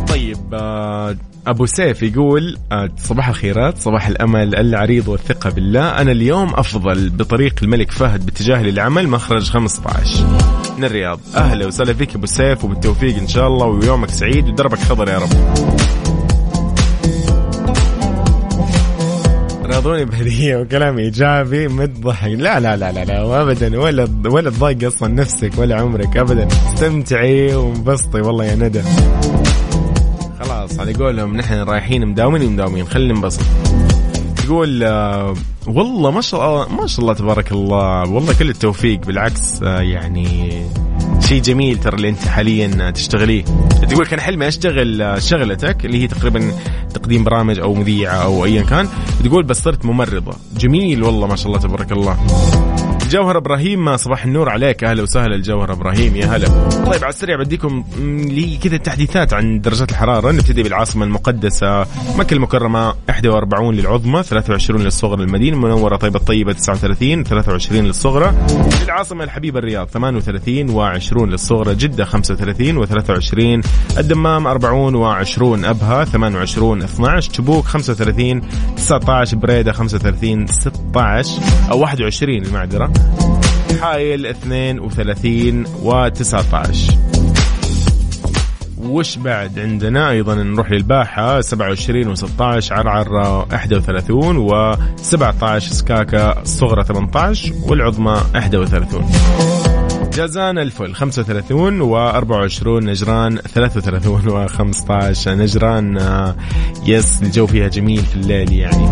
طيب 0.08 0.54
آه، 0.54 1.16
أبو 1.48 1.66
سيف 1.66 2.02
يقول 2.02 2.58
آه، 2.72 2.90
صباح 2.96 3.28
الخيرات 3.28 3.78
صباح 3.78 4.08
الأمل 4.08 4.54
العريض 4.54 5.08
والثقة 5.08 5.50
بالله. 5.50 6.00
أنا 6.00 6.12
اليوم 6.12 6.54
أفضل 6.54 7.10
بطريق 7.10 7.54
الملك 7.62 7.90
فهد 7.90 8.26
باتجاه 8.26 8.62
للعمل 8.62 9.08
مخرج 9.08 9.50
15 9.50 10.26
من 10.78 10.84
الرياض. 10.84 11.20
أهلا 11.36 11.66
وسهلا 11.66 11.94
فيك 11.94 12.14
أبو 12.14 12.26
سيف 12.26 12.64
وبالتوفيق 12.64 13.16
إن 13.16 13.28
شاء 13.28 13.46
الله 13.46 13.66
ويومك 13.66 14.10
سعيد 14.10 14.48
ودربك 14.48 14.78
خضر 14.78 15.08
يا 15.08 15.18
رب. 15.18 15.28
راضوني 19.62 20.04
بهدية 20.04 20.56
وكلام 20.56 20.98
إيجابي 20.98 21.68
متضحك. 21.68 22.30
لا 22.30 22.60
لا 22.60 22.76
لا 22.76 22.92
لا 22.92 23.04
لا 23.04 23.42
أبدا. 23.42 23.80
ولا 23.80 24.08
ولا 24.26 24.50
تضايق 24.50 24.84
أصلا 24.84 25.08
نفسك 25.14 25.52
ولا 25.58 25.80
عمرك 25.80 26.16
أبدا. 26.16 26.46
استمتعي 26.46 27.54
وانبسطي 27.54 28.20
والله 28.20 28.44
يا 28.44 28.54
ندى. 28.54 28.82
على 30.78 30.92
قولهم 30.92 31.36
نحن 31.36 31.54
رايحين 31.54 32.06
مداومين 32.06 32.52
مداومين 32.52 32.86
خلينا 32.86 33.14
ننبسط. 33.14 33.40
تقول 34.36 34.82
آه، 34.82 35.34
والله 35.66 36.10
ما 36.10 36.20
شاء 36.20 36.46
الله 36.46 36.80
ما 36.80 36.86
شاء 36.86 37.00
الله 37.00 37.14
تبارك 37.14 37.52
الله. 37.52 38.10
والله 38.10 38.38
كل 38.38 38.48
التوفيق. 38.48 39.06
بالعكس 39.06 39.62
آه، 39.62 39.80
يعني 39.80 40.52
شيء 41.20 41.42
جميل 41.42 41.80
ترى 41.80 41.96
اللي 41.96 42.08
انت 42.08 42.28
حاليا 42.28 42.90
تشتغليه. 42.90 43.44
تقول 43.88 44.06
كان 44.06 44.20
حلمي 44.20 44.48
أشتغل 44.48 45.02
آه، 45.02 45.18
شغلتك 45.18 45.84
اللي 45.84 46.02
هي 46.02 46.06
تقريبا 46.06 46.52
تقديم 46.94 47.24
برامج 47.24 47.58
أو 47.58 47.74
مذيعة 47.74 48.14
أو 48.14 48.44
ايا 48.44 48.62
كان. 48.62 48.88
تقول 49.24 49.44
بس 49.44 49.62
صرت 49.62 49.84
ممرضة. 49.84 50.32
جميل 50.56 51.02
والله 51.02 51.26
ما 51.26 51.36
شاء 51.36 51.46
الله 51.46 51.58
تبارك 51.58 51.92
الله. 51.92 52.18
جوهر 53.10 53.36
إبراهيم 53.36 53.96
صباح 53.96 54.24
النور 54.24 54.48
عليك. 54.48 54.84
أهلا 54.84 55.02
وسهلا 55.02 55.34
الجوهر 55.34 55.72
إبراهيم 55.72 56.16
يا 56.16 56.26
هلا. 56.26 56.48
طيب 56.70 57.04
على 57.04 57.08
السريع 57.08 57.36
بديكم 57.36 57.84
لي 58.28 58.56
كذا 58.56 58.76
تحديثات 58.76 59.34
عن 59.34 59.60
درجات 59.60 59.90
الحرارة. 59.90 60.32
نبتدي 60.32 60.62
بالعاصمة 60.62 61.04
المقدسة 61.04 61.86
مكة 62.16 62.34
المكرمة 62.34 62.94
41 63.08 63.74
للعظمى 63.74 64.22
23 64.22 64.82
للصغرى 64.82 65.22
المدينة 65.22 65.56
المنورة 65.56 65.96
طيبة 65.96 66.18
الطيبة 66.18 66.52
39 66.52 67.24
23 67.24 67.84
للصغرى. 67.84 68.34
العاصمة 68.84 69.24
الحبيبة 69.24 69.58
الرياض 69.58 69.88
38 69.88 70.68
و20 70.68 71.22
للصغرى 71.22 71.74
جدة 71.74 72.04
35 72.04 72.86
و23 72.86 73.66
الدمام 73.98 74.46
40 74.46 75.24
و20 75.24 75.42
أبها 75.42 76.04
28 76.04 76.82
12 76.82 77.30
تبوك 77.30 77.64
35 77.64 78.42
19 78.76 79.36
بريدة 79.36 79.72
35 79.72 80.46
16 80.46 81.42
أو 81.70 81.80
21 81.80 82.42
المعذرة. 82.42 82.92
حايل 83.80 84.26
32 84.26 85.64
و19 85.66 86.94
وش 88.78 89.16
بعد 89.16 89.58
عندنا؟ 89.58 90.10
أيضا 90.10 90.34
نروح 90.34 90.70
للباحة 90.70 91.40
27 91.40 92.16
و16 92.16 92.72
عرعر 92.72 93.12
31 93.12 94.48
و17 94.48 95.58
سكاكا 95.58 96.42
الصغرى 96.42 96.84
18 96.84 97.52
والعظمى 97.68 98.22
31 98.34 99.10
جازان 100.12 100.58
الفل 100.58 100.94
35 100.94 101.80
و24 101.80 102.66
نجران 102.66 103.36
33 103.36 104.48
و15 104.48 105.28
نجران 105.28 105.98
آه، 105.98 106.36
يس 106.86 107.22
الجو 107.22 107.46
فيها 107.46 107.68
جميل 107.68 108.02
في 108.02 108.16
الليل 108.16 108.52
يعني. 108.52 108.88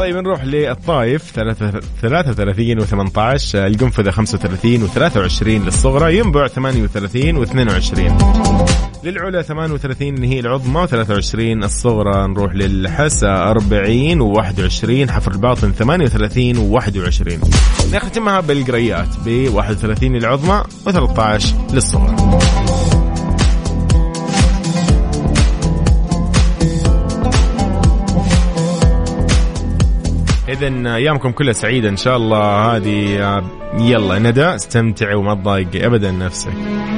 طيب 0.00 0.16
نروح 0.16 0.44
للطايف. 0.44 1.32
33 2.02 2.80
و18 2.80 3.54
القنفذة 3.54 4.10
35 4.10 4.88
و23 4.88 5.42
للصغرى 5.42 6.18
ينبع 6.18 6.46
38 6.46 7.46
و22 7.46 8.00
للعلا 9.04 9.42
38 9.42 10.14
اللي 10.14 10.28
هي 10.28 10.40
العظمى 10.40 10.86
و23 10.86 11.64
الصغرى. 11.64 12.28
نروح 12.28 12.54
للحسا 12.54 13.50
40 13.50 14.34
و21 14.34 15.10
حفر 15.10 15.32
الباطن 15.32 15.72
38 15.72 16.80
و21 16.80 17.48
نختمها 17.94 18.40
بالقريات 18.40 19.08
ب 19.26 19.48
31 19.54 20.16
للعظمى 20.16 20.62
و13 20.86 21.44
للصغرى. 21.74 22.16
اذا 30.52 30.94
أيامكم 30.94 31.30
كلها 31.30 31.52
سعيدة 31.52 31.88
إن 31.88 31.96
شاء 31.96 32.16
الله. 32.16 32.76
هذه 32.76 33.42
يلا 33.78 34.18
ندى. 34.18 34.54
استمتعي 34.54 35.14
وما 35.14 35.34
تضايقي 35.34 35.86
ابدا 35.86 36.10
نفسك. 36.10 36.52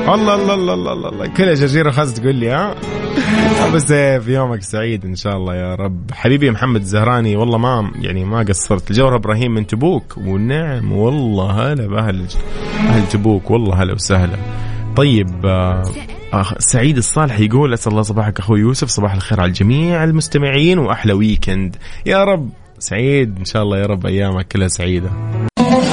الله 0.08 0.34
الله 0.34 0.54
الله 0.54 0.74
الله 0.74 0.92
الله, 0.92 1.08
الله. 1.08 1.26
كلها 1.26 1.54
جزيرة 1.54 1.90
خاص 1.90 2.14
تقول 2.14 2.34
لي 2.34 2.50
ها؟ 2.50 2.74
أبو 3.68 3.78
سيف 3.78 4.28
يومك 4.28 4.62
سعيد 4.62 5.04
إن 5.04 5.14
شاء 5.14 5.36
الله 5.36 5.54
يا 5.54 5.74
رب. 5.74 6.10
حبيبي 6.12 6.50
محمد 6.50 6.80
الزهراني 6.80 7.36
والله 7.36 7.58
ما 7.58 7.90
يعني 8.00 8.24
ما 8.24 8.42
قصرت. 8.42 8.90
الجوهر 8.90 9.16
إبراهيم 9.16 9.54
من 9.54 9.66
تبوك. 9.66 10.16
ونعم 10.16 10.92
والله 10.92 11.72
هلا 11.72 11.86
بأهل 11.86 12.26
أهل 12.88 13.08
تبوك. 13.08 13.50
والله 13.50 13.82
هلا 13.82 13.92
وسهلا. 13.92 14.36
طيب 14.96 15.46
آه 15.46 15.82
سعيد 16.58 16.96
الصالح 16.96 17.38
يقول 17.40 17.72
أسأل 17.72 17.92
الله 17.92 18.02
صباحك 18.02 18.38
أخوي 18.38 18.60
يوسف 18.60 18.88
صباح 18.88 19.14
الخير 19.14 19.40
على 19.40 19.48
الجميع 19.48 20.04
المستمعين 20.04 20.78
وأحلى 20.78 21.12
ويكند 21.12 21.76
يا 22.06 22.24
رب. 22.24 22.50
سعيد 22.82 23.38
إن 23.38 23.44
شاء 23.44 23.62
الله 23.62 23.78
يا 23.78 23.86
رب 23.86 24.06
أيامك 24.06 24.48
كلها 24.48 24.68
سعيدة. 24.68 25.10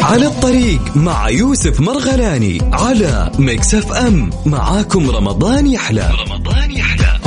على 0.03 0.27
الطريق 0.27 0.97
مع 0.97 1.29
يوسف 1.29 1.81
مرغلاني 1.81 2.57
على 2.73 3.31
Mix 3.39 3.75
FM. 3.75 4.29
معاكم 4.45 5.09
رمضان 5.09 5.67
يحلى. 5.67 6.09
رمضان 6.27 6.71
يحلى. 6.71 7.19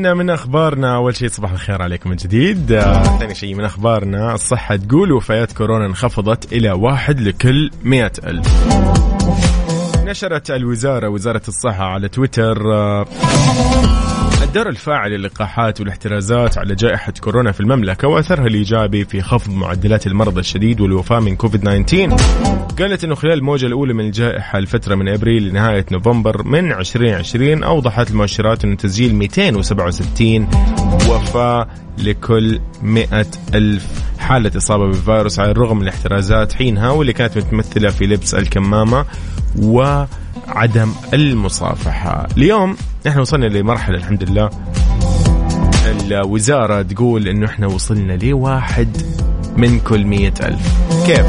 إذا 0.00 0.14
من 0.14 0.30
أخبارنا. 0.30 0.96
أول 0.96 1.16
شيء 1.16 1.28
صباح 1.28 1.52
الخير 1.52 1.82
عليكم 1.82 2.10
من 2.10 2.16
جديد. 2.16 2.80
ثاني 3.18 3.34
شيء 3.34 3.54
من 3.54 3.64
أخبارنا. 3.64 4.34
الصحة 4.34 4.76
تقول 4.76 5.12
وفيات 5.12 5.52
كورونا 5.52 5.86
انخفضت 5.86 6.52
إلى 6.52 6.72
واحد 6.72 7.20
لكل 7.20 7.70
مئة 7.84 8.12
ألف. 8.24 8.66
نشرت 10.04 10.50
الوزارة 10.50 11.08
وزارة 11.08 11.42
الصحة 11.48 11.84
على 11.84 12.08
تويتر 12.08 12.74
آه، 12.74 13.06
الدور 14.46 14.68
الفاعل 14.68 15.10
للقاحات 15.10 15.80
والاحترازات 15.80 16.58
على 16.58 16.74
جائحة 16.74 17.12
كورونا 17.20 17.52
في 17.52 17.60
المملكة 17.60 18.08
وأثرها 18.08 18.46
الإيجابي 18.46 19.04
في 19.04 19.22
خفض 19.22 19.50
معدلات 19.52 20.06
المرضى 20.06 20.40
الشديد 20.40 20.80
والوفاة 20.80 21.20
من 21.20 21.36
كوفيد 21.36 21.60
19 21.60 22.16
قالت 22.78 23.04
أنه 23.04 23.14
خلال 23.14 23.32
الموجة 23.32 23.66
الأولى 23.66 23.94
من 23.94 24.04
الجائحة 24.06 24.58
الفترة 24.58 24.94
من 24.94 25.08
أبريل 25.08 25.48
لنهاية 25.48 25.86
نوفمبر 25.92 26.42
من 26.42 26.72
2020 26.72 27.64
أوضحت 27.64 28.10
المؤشرات 28.10 28.64
أنه 28.64 28.76
تسجيل 28.76 29.14
267 29.14 30.48
وفاة 31.08 31.68
لكل 31.98 32.60
100 32.82 33.26
ألف. 33.54 33.86
حالة 34.18 34.50
إصابة 34.56 34.86
بالفيروس 34.86 35.38
على 35.38 35.50
الرغم 35.50 35.76
من 35.76 35.82
الاحترازات 35.82 36.52
حينها 36.52 36.90
واللي 36.90 37.12
كانت 37.12 37.36
متمثلة 37.36 37.90
في 37.90 38.06
لبس 38.06 38.34
الكمامة 38.34 39.04
وعدم 40.48 40.92
المصافحة. 41.14 42.26
اليوم 42.36 42.76
إحنا 43.08 43.20
وصلنا 43.20 43.46
لمرحلة 43.46 43.96
الحمد 43.96 44.30
لله. 44.30 44.50
الوزارة 46.10 46.82
تقول 46.82 47.28
إنه 47.28 47.46
إحنا 47.46 47.66
وصلنا 47.66 48.12
لواحد 48.12 48.96
من 49.56 49.80
كل 49.80 50.04
مية 50.04 50.34
ألف. 50.42 50.72
كيف؟ 51.06 51.26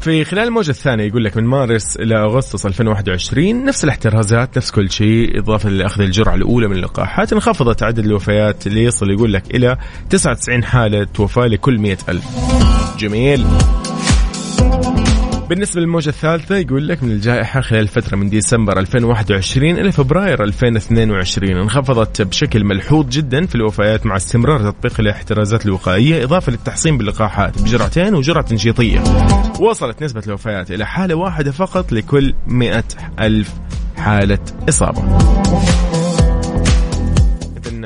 في 0.00 0.24
خلال 0.24 0.44
الموجة 0.44 0.70
الثانية 0.70 1.04
يقول 1.04 1.24
لك 1.24 1.36
من 1.36 1.44
مارس 1.44 1.96
إلى 1.96 2.18
أغسطس 2.18 2.66
2021 2.66 3.64
نفس 3.64 3.84
الاحترازات 3.84 4.56
نفس 4.56 4.70
كل 4.70 4.90
شيء 4.90 5.38
إضافة 5.38 5.68
لأخذ 5.68 6.02
الجرعة 6.02 6.34
الأولى 6.34 6.68
من 6.68 6.76
اللقاحات 6.76 7.32
انخفضت 7.32 7.82
عدد 7.82 7.98
الوفيات. 7.98 8.66
اللي 8.66 8.84
يصل 8.84 9.10
يقول 9.10 9.32
لك 9.32 9.54
إلى 9.54 9.76
99 10.10 10.64
حالة 10.64 11.06
وفاة 11.18 11.46
لكل 11.46 11.78
100 11.78 11.98
ألف. 12.08 12.24
جميل. 12.98 13.46
بالنسبة 15.48 15.80
للموجة 15.80 16.08
الثالثة 16.08 16.56
يقول 16.56 16.88
لك 16.88 17.02
من 17.02 17.10
الجائحة 17.10 17.60
خلال 17.60 17.80
الفترة 17.80 18.16
من 18.16 18.28
ديسمبر 18.28 18.78
2021 18.78 19.70
إلى 19.70 19.92
فبراير 19.92 20.44
2022 20.44 21.50
انخفضت 21.56 22.22
بشكل 22.22 22.64
ملحوظ 22.64 23.08
جدا 23.08 23.46
في 23.46 23.54
الوفيات 23.54 24.06
مع 24.06 24.16
استمرار 24.16 24.70
تطبيق 24.70 25.00
الاحترازات 25.00 25.66
الوقائية 25.66 26.24
إضافة 26.24 26.52
للتحصين 26.52 26.98
باللقاحات. 26.98 27.62
بجرعتين 27.62 28.14
وجرعة 28.14 28.44
تنشيطية. 28.44 29.00
وصلت 29.60 30.02
نسبة 30.02 30.22
الوفيات 30.26 30.70
إلى 30.70 30.86
حالة 30.86 31.14
واحدة 31.14 31.52
فقط 31.52 31.92
لكل 31.92 32.34
100 32.46 32.84
ألف 33.20 33.54
حالة 33.96 34.38
إصابة. 34.68 35.02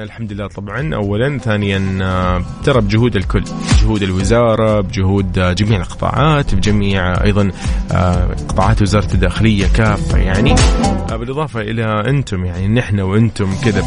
الحمد 0.03 0.33
لله 0.33 0.47
طبعا. 0.47 0.95
اولا 0.95 1.39
ثانيا 1.39 1.99
آه، 2.03 2.43
ترى 2.65 2.81
بجهود 2.81 3.17
الكل 3.17 3.45
جهود 3.83 4.03
الوزارة 4.03 4.81
بجهود 4.81 5.39
آه، 5.39 5.53
جميع 5.53 5.81
القطاعات 5.81 6.55
بجميع 6.55 7.13
آه، 7.13 7.25
أيضا 7.25 7.51
قطاعات 8.49 8.83
وزارة 8.83 9.15
الداخلية 9.15 9.67
كافة 9.67 10.19
يعني. 10.19 10.55
بالإضافة 11.11 11.61
إلى 11.61 11.85
أنتم 11.85 12.45
يعني 12.45 12.69
نحن 12.69 13.01
وأنتم 13.01 13.51
كذا 13.65 13.85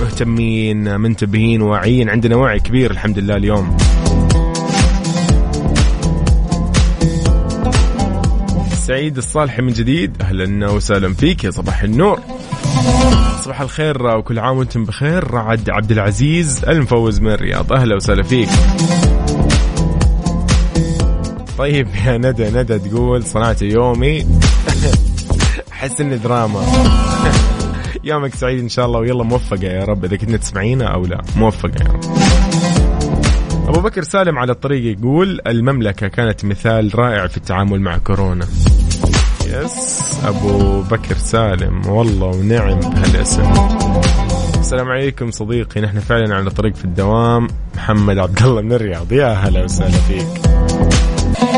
مهتمين 0.00 1.00
منتبهين 1.00 1.62
واعيين 1.62 2.10
عندنا 2.10 2.36
وعي 2.36 2.60
كبير 2.60 2.90
الحمد 2.90 3.18
لله 3.18 3.36
اليوم. 3.36 3.76
سعيد 8.86 9.16
الصالحي 9.16 9.62
من 9.62 9.72
جديد. 9.72 10.16
أهلا 10.20 10.70
وسهلا 10.70 11.14
فيك 11.14 11.44
يا 11.44 11.50
صباح 11.50 11.82
النور. 11.82 12.20
صباح 13.44 13.60
الخير 13.60 14.06
وكل 14.06 14.38
عام 14.38 14.58
وأنتم 14.58 14.84
بخير. 14.84 15.30
رعد 15.30 15.70
عبد 15.70 15.92
العزيز 15.92 16.64
المفوز 16.64 17.20
من 17.20 17.30
الرياض 17.30 17.72
أهلا 17.72 17.96
وسهلا 17.96 18.22
فيك. 18.22 18.48
طيب 21.58 21.88
يا 22.06 22.18
ندى 22.18 22.50
ندى 22.50 22.78
تقول 22.78 23.24
صنعت 23.24 23.62
يومي. 23.62 24.26
أحس 25.72 26.00
إني 26.00 26.16
دراما. 26.16 26.60
يومك 28.04 28.34
سعيد 28.34 28.58
إن 28.58 28.68
شاء 28.68 28.86
الله 28.86 29.00
ويلا 29.00 29.24
موفقة 29.24 29.66
يا 29.66 29.84
رب. 29.84 30.04
إذا 30.04 30.16
كنت 30.16 30.34
تسمعينا 30.34 30.94
أو 30.94 31.06
لا 31.06 31.22
موفقة 31.36 31.84
يا 31.84 31.92
رب. 31.92 32.04
أبو 33.68 33.80
بكر 33.80 34.02
سالم 34.02 34.38
على 34.38 34.52
الطريق 34.52 34.98
يقول 34.98 35.40
المملكة 35.46 36.08
كانت 36.08 36.44
مثال 36.44 36.98
رائع 36.98 37.26
في 37.26 37.36
التعامل 37.36 37.80
مع 37.80 37.98
كورونا. 37.98 38.46
yes 39.46 40.12
ابو 40.24 40.80
بكر 40.82 41.16
سالم 41.16 41.86
والله 41.88 42.26
ونعم 42.26 42.80
بهالاسم. 42.80 43.52
السلام 44.60 44.88
عليكم 44.88 45.30
صديقي. 45.30 45.80
نحن 45.80 46.00
فعلا 46.00 46.34
على 46.34 46.50
طريق 46.50 46.74
في 46.76 46.84
الدوام. 46.84 47.48
محمد 47.76 48.18
عبد 48.18 48.42
الله 48.42 48.62
من 48.62 48.72
الرياض. 48.72 49.12
يا 49.12 49.32
هلا 49.32 49.64
وسهلا 49.64 49.98
فيك. 49.98 50.28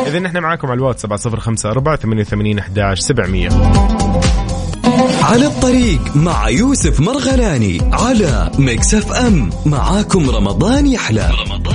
اذا 0.07 0.19
نحن 0.19 0.39
معاكم 0.39 0.69
على 0.69 0.79
الواتس 0.79 1.03
7054 1.03 1.97
88 1.97 2.59
11 2.59 3.03
700 3.03 3.49
على 5.23 5.47
الطريق 5.47 6.17
مع 6.17 6.49
يوسف 6.49 7.01
مرغلاني 7.01 7.81
على 7.93 8.51
Mix 8.59 8.95
FM. 8.95 9.51
معاكم 9.67 10.31
رمضان 10.31 10.87
يحلى. 10.87 11.31
رمضان 11.47 11.68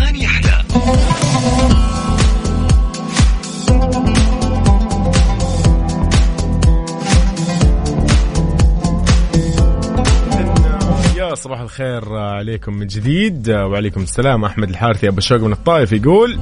صباح 11.43 11.59
الخير 11.59 12.15
عليكم 12.15 12.73
من 12.73 12.87
جديد. 12.87 13.49
وعليكم 13.49 14.01
السلام. 14.01 14.45
أحمد 14.45 14.69
الحارثي 14.69 15.07
أبو 15.07 15.19
شوق 15.19 15.39
من 15.39 15.51
الطائف 15.51 15.91
يقول 15.91 16.39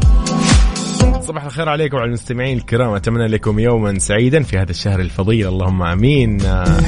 صباح 1.21 1.43
الخير 1.45 1.69
عليكم 1.69 1.97
وعلى 1.97 2.07
المستمعين 2.07 2.57
الكرام. 2.57 2.93
أتمنى 2.93 3.27
لكم 3.27 3.59
يوما 3.59 3.99
سعيدا 3.99 4.43
في 4.43 4.57
هذا 4.57 4.71
الشهر 4.71 4.99
الفضيل. 4.99 5.47
اللهم 5.47 5.83
آمين. 5.83 6.37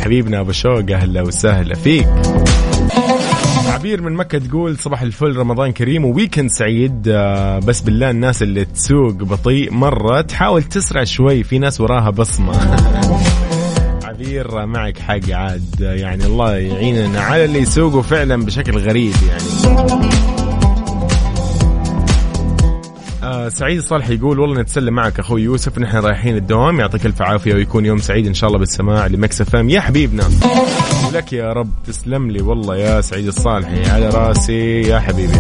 حبيبنا 0.03 0.39
أبو 0.39 0.51
شوق 0.51 0.91
أهلا 0.91 1.21
وسهلا 1.21 1.75
فيك. 1.75 2.07
عبير 3.67 4.01
من 4.01 4.13
مكة 4.13 4.37
تقول 4.37 4.77
صباح 4.77 5.01
الفل 5.01 5.35
رمضان 5.35 5.71
كريم 5.71 6.05
وويكند 6.05 6.49
سعيد. 6.49 7.09
بس 7.67 7.81
بالله 7.81 8.09
الناس 8.09 8.43
اللي 8.43 8.65
تسوق 8.65 9.13
بطيء 9.13 9.71
مرة 9.71 10.21
تحاول 10.21 10.63
تسرع 10.63 11.03
شوي 11.03 11.43
في 11.43 11.59
ناس 11.59 11.81
وراها 11.81 12.09
بصمة. 12.09 12.53
عبير 14.23 14.65
معك 14.65 14.97
حق 14.99 15.29
عاد. 15.29 15.79
يعني 15.79 16.25
الله 16.25 16.57
يعيننا 16.57 17.21
على 17.21 17.45
اللي 17.45 17.59
يسوقوا 17.59 18.01
فعلا 18.01 18.45
بشكل 18.45 18.77
غريب 18.77 19.13
يعني. 19.27 19.77
آه 23.23 23.49
سعيد 23.49 23.81
صالح 23.81 24.09
يقول 24.09 24.39
والله 24.39 24.61
نتسلى 24.61 24.91
معك 24.91 25.19
أخوي 25.19 25.41
يوسف 25.41 25.79
نحن 25.79 25.97
رايحين 25.97 26.35
الدوام. 26.35 26.79
يعطيك 26.79 27.05
الف 27.05 27.21
عافية 27.21 27.53
ويكون 27.53 27.85
يوم 27.85 27.97
سعيد 27.97 28.27
إن 28.27 28.33
شاء 28.33 28.47
الله 28.47 28.59
بالسماع 28.59 29.07
لمكس 29.07 29.41
اف 29.41 29.53
يا 29.53 29.81
حبيبنا. 29.81 30.29
ولك 31.07 31.33
يا 31.33 31.53
رب 31.53 31.69
تسلم 31.87 32.31
لي 32.31 32.41
والله 32.41 32.77
يا 32.77 33.01
سعيد 33.01 33.27
الصالحي 33.27 33.89
على 33.89 34.09
راسي 34.09 34.81
يا 34.81 34.99
حبيبي. 34.99 35.33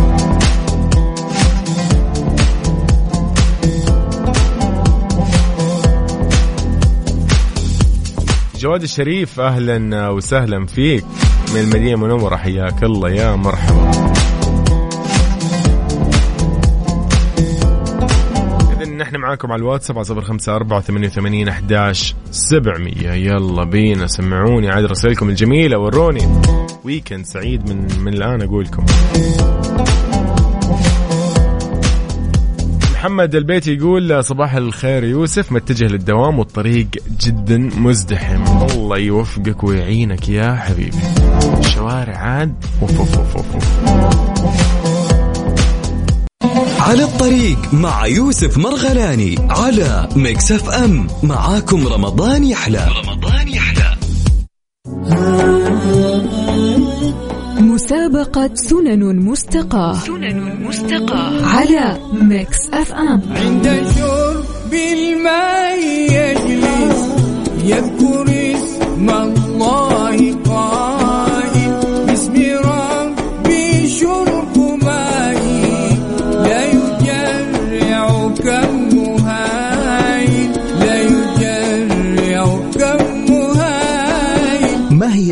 جواد 8.63 8.83
الشريف 8.83 9.39
أهلا 9.39 10.09
وسهلا 10.09 10.65
فيك. 10.65 11.05
من 11.53 11.59
المدينة 11.59 11.93
المنورة 11.93 12.35
حياك 12.35 12.83
الله 12.83 13.09
يا 13.09 13.35
مرحبا. 13.35 13.91
نحن 18.97 19.17
معاكم 19.17 19.51
على 19.51 19.59
الواتس 19.59 19.87
7054 19.87 20.81
88 20.81 21.47
11 21.47 22.15
700 22.31 23.11
يلا 23.13 23.63
بينا 23.63 24.07
سمعوني. 24.07 24.69
عاد 24.69 24.85
رسائلكم 24.85 25.29
الجميلة 25.29 25.79
وروني. 25.79 26.41
ويكند 26.83 27.25
سعيد 27.25 27.69
من 27.69 27.87
من 28.03 28.13
الآن 28.13 28.41
أقول 28.41 28.63
لكم 28.63 28.85
محمد 33.03 33.35
البيت 33.35 33.67
يقول 33.67 34.23
صباح 34.23 34.53
الخير 34.53 35.03
يوسف 35.03 35.51
متجه 35.51 35.85
للدوام 35.85 36.39
والطريق 36.39 36.87
جدا 37.21 37.57
مزدحم. 37.57 38.43
الله 38.71 38.97
يوفقك 38.97 39.63
ويعينك 39.63 40.29
يا 40.29 40.55
حبيبي. 40.55 40.97
الشوارع 41.59 42.17
عاد. 42.17 42.65
أوف 42.81 42.99
أوف 42.99 43.17
أوف, 43.17 43.35
أوف. 43.35 43.65
على 46.79 47.03
الطريق 47.03 47.73
مع 47.73 48.05
يوسف 48.05 48.57
مرغلاني 48.57 49.35
على 49.49 50.09
Mix 50.15 50.51
FM. 50.51 51.07
معاكم 51.23 51.87
رمضان 51.87 52.43
يحلى. 52.43 52.87
رمضان 52.87 53.12
مسابقة 57.83 58.49
سنن 58.55 59.15
مستقاة 59.19 59.93
سنن 59.93 60.65
مستقاة 60.67 61.45
على 61.45 61.97
Mix 62.13 62.69
FM. 62.73 63.21
عند 63.35 63.83
شرب 63.95 64.73
الماء 64.73 65.79
يجلس 66.11 67.07
يذكر 67.63 68.25
اسم 68.55 69.09
الله 69.09 69.32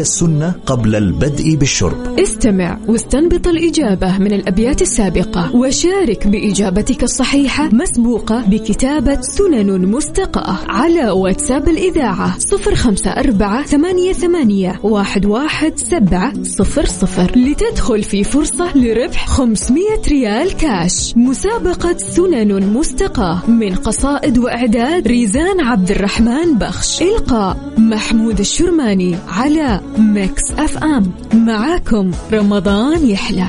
السنة 0.02 0.54
قبل 0.66 0.96
البدء 0.96 1.56
بالشرب؟ 1.56 2.20
استمع 2.20 2.78
واستنبط 2.88 3.48
الإجابة 3.48 4.18
من 4.18 4.34
الأبيات 4.34 4.82
السابقة 4.82 5.56
وشارك 5.56 6.28
بإجابتك 6.28 7.04
الصحيحة 7.04 7.70
مسبوقة 7.74 8.42
بكتابة 8.48 9.22
سنن 9.22 9.86
مستقاة 9.86 10.58
على 10.70 11.10
واتساب 11.10 11.68
الإذاعة 11.68 12.40
صفر 12.40 12.76
خمسة 12.76 13.12
أربعة 13.12 13.64
ثمانية, 13.66 14.14
ثمانية 14.14 14.80
واحد, 14.84 15.26
واحد 15.26 15.78
سبعة 15.80 16.44
صفر 16.44 16.86
صفر 16.86 17.32
لتدخل 17.36 18.04
في 18.04 18.24
فرصة 18.24 18.78
لربح 18.78 19.28
500 19.28 19.84
ريال 20.08 20.54
كاش 20.58 21.14
مسابقة 21.18 21.98
سنن 21.98 22.74
مستقاة 22.74 23.50
من 23.50 23.76
قصائد 23.76 24.38
وإعداد 24.38 25.08
ريزان 25.08 25.60
عبد 25.60 25.92
الرحمن 25.92 26.58
بخش 26.58 27.02
إلقاء 27.02 27.58
محمود 27.78 28.40
الشرماني 28.40 29.16
على 29.28 29.82
Mix 29.98 30.52
FM. 30.52 31.12
معاكم 31.34 32.12
رمضان 32.34 33.08
يحلى. 33.08 33.48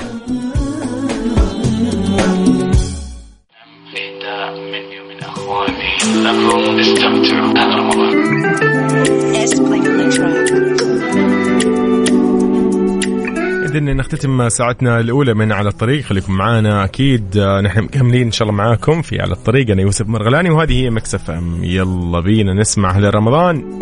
نختتم 14.12 14.48
ساعتنا 14.48 15.00
الأولى 15.00 15.35
من 15.35 15.52
على 15.52 15.68
الطريق. 15.68 16.05
خليكم 16.05 16.33
معانا 16.33 16.85
أكيد. 16.85 17.37
آه، 17.37 17.61
نحن 17.61 17.81
مكملين 17.81 18.22
إن 18.22 18.33
شاء 18.33 18.48
الله 18.48 18.59
معاكم 18.59 19.02
في 19.02 19.20
على 19.20 19.33
الطريق. 19.33 19.70
أنا 19.70 19.83
يوسف 19.83 20.09
مرغلاني 20.09 20.50
وهذه 20.50 20.83
هي 20.83 20.90
مكسف 20.90 21.31
أم. 21.31 21.64
يلا 21.64 22.20
بينا 22.20 22.55
نسمع 22.55 22.90
أهل 22.90 23.14
رمضان 23.14 23.78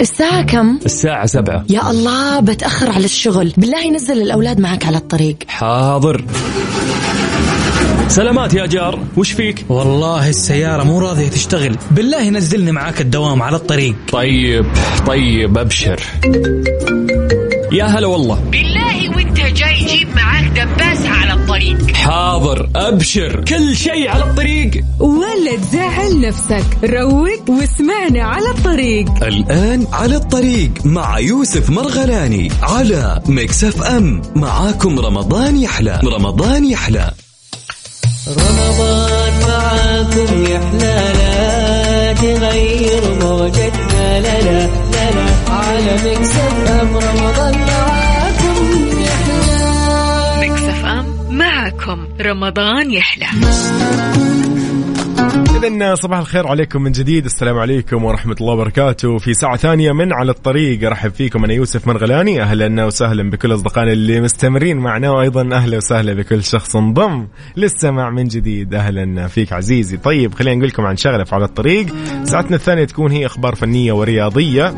الساعة 0.00 0.42
كم؟ 0.42 0.78
الساعة 0.84 1.26
سبعة. 1.26 1.64
يا 1.70 1.90
الله 1.90 2.40
بتأخر 2.40 2.90
على 2.90 3.04
الشغل. 3.04 3.52
بالله 3.56 3.90
نزل 3.90 4.22
الأولاد 4.22 4.60
معك 4.60 4.86
على 4.86 4.96
الطريق. 4.96 5.36
حاضر. 5.48 6.24
سلامات 8.08 8.54
يا 8.54 8.66
جار. 8.66 8.98
وش 9.16 9.32
فيك؟ 9.32 9.64
والله 9.68 10.28
السيارة 10.28 10.82
مو 10.82 10.98
راضية 10.98 11.28
تشتغل. 11.28 11.76
بالله 11.90 12.30
نزلني 12.30 12.72
معاك 12.72 13.00
الدوام 13.00 13.42
على 13.42 13.56
الطريق. 13.56 13.94
طيب 14.12 14.66
طيب 15.06 15.58
أبشر. 15.58 16.00
يا 17.74 17.84
هلا 17.84 18.06
والله. 18.06 18.34
بالله 18.34 19.16
وانت 19.16 19.36
جاي 19.36 19.84
جيب 19.84 20.08
معاك 20.16 20.44
دباسة 20.44 21.08
على 21.08 21.32
الطريق. 21.32 21.90
حاضر 21.90 22.68
أبشر. 22.76 23.44
كل 23.44 23.76
شيء 23.76 24.08
على 24.08 24.24
الطريق. 24.24 24.84
ولا 25.00 25.56
تزعل 25.56 26.20
نفسك. 26.20 26.64
روق 26.84 27.50
واسمعنا 27.50 28.22
على 28.22 28.50
الطريق. 28.50 29.24
الآن 29.24 29.86
على 29.92 30.16
الطريق 30.16 30.70
مع 30.84 31.18
يوسف 31.18 31.70
مرغلاني 31.70 32.52
على 32.62 33.22
Mix 33.26 33.64
FM 33.64 34.22
معاكم 34.36 34.98
رمضان 34.98 35.56
يحلى. 35.56 36.00
رمضان 36.04 36.64
يحلى. 36.64 37.12
رمضان 38.28 39.32
معاكم 39.48 40.44
حلالا 40.46 41.23
تغير 42.14 43.02
موجتنا. 43.22 44.20
لا 44.20 44.40
لا 44.40 44.66
لا 44.92 45.10
لا 45.10 45.26
على 45.54 45.94
Mix 46.04 46.66
FM 46.80 46.96
رمضان 46.96 47.54
معاكم 47.58 48.56
Mix 50.40 50.62
FM 50.62 51.06
معكم 51.30 52.08
رمضان 52.20 52.90
يحلى. 52.90 53.26
إذا 55.64 55.94
صباح 55.94 56.18
الخير 56.18 56.46
عليكم 56.46 56.82
من 56.82 56.92
جديد. 56.92 57.24
السلام 57.24 57.58
عليكم 57.58 58.04
ورحمة 58.04 58.36
الله 58.40 58.52
وبركاته. 58.52 59.18
في 59.18 59.34
ساعة 59.34 59.56
ثانية 59.56 59.92
من 59.92 60.12
على 60.12 60.30
الطريق 60.30 60.86
أرحب 60.86 61.10
فيكم 61.10 61.44
أنا 61.44 61.54
يوسف 61.54 61.88
مرغلاني 61.88 62.42
أهلا 62.42 62.84
وسهلا 62.84 63.30
بكل 63.30 63.54
أصدقائنا 63.54 63.92
اللي 63.92 64.20
مستمرين 64.20 64.76
معنا 64.76 65.10
وأيضا 65.10 65.56
أهلا 65.56 65.76
وسهلا 65.76 66.14
بكل 66.14 66.44
شخص 66.44 66.76
انضم 66.76 67.26
للسماع 67.56 68.10
من 68.10 68.24
جديد. 68.24 68.74
أهلا 68.74 69.26
فيك 69.26 69.52
عزيزي. 69.52 69.96
طيب 69.96 70.34
خلينا 70.34 70.56
نقول 70.56 70.68
لكم 70.68 70.82
عن 70.82 70.96
شغلة 70.96 71.26
على 71.32 71.44
الطريق. 71.44 71.86
ساعتنا 72.24 72.56
الثانية 72.56 72.84
تكون 72.84 73.12
هي 73.12 73.26
أخبار 73.26 73.54
فنية 73.54 73.92
ورياضية. 73.92 74.74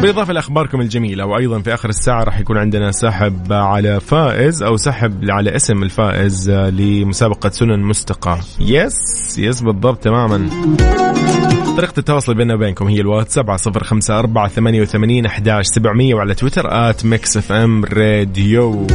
بالإضافة 0.00 0.32
لأخباركم 0.32 0.80
الجميلة 0.80 1.26
وأيضا 1.26 1.58
في 1.60 1.74
آخر 1.74 1.88
الساعة 1.88 2.24
راح 2.24 2.40
يكون 2.40 2.58
عندنا 2.58 2.92
سحب 2.92 3.52
على 3.52 4.00
فائز 4.00 4.62
أو 4.62 4.76
سحب 4.76 5.30
على 5.30 5.56
اسم 5.56 5.82
الفائز 5.82 6.50
لمسابقة 6.50 7.50
سنن 7.50 7.80
مستقاة 7.80 8.38
yes 8.60 9.38
yes 9.38 9.62
بالضبط 9.62 10.02
تماما. 10.02 10.48
طريقة 11.76 11.98
التواصل 11.98 12.34
بيننا 12.34 12.54
وبينكم 12.54 12.86
هي 12.86 13.00
الواتساب 13.00 13.50
على 13.50 13.58
صفر 13.58 13.84
خمسة 13.84 14.18
أربعة 14.18 14.48
ثمانية 14.48 14.82
وثمانين 14.82 15.26
أحداش 15.26 15.66
سبعمية 15.66 16.14
وعلى 16.14 16.34
تويتر 16.34 16.90
at 16.90 17.04
Mix 17.04 17.36
FM 17.36 17.84
Radio. 17.84 18.86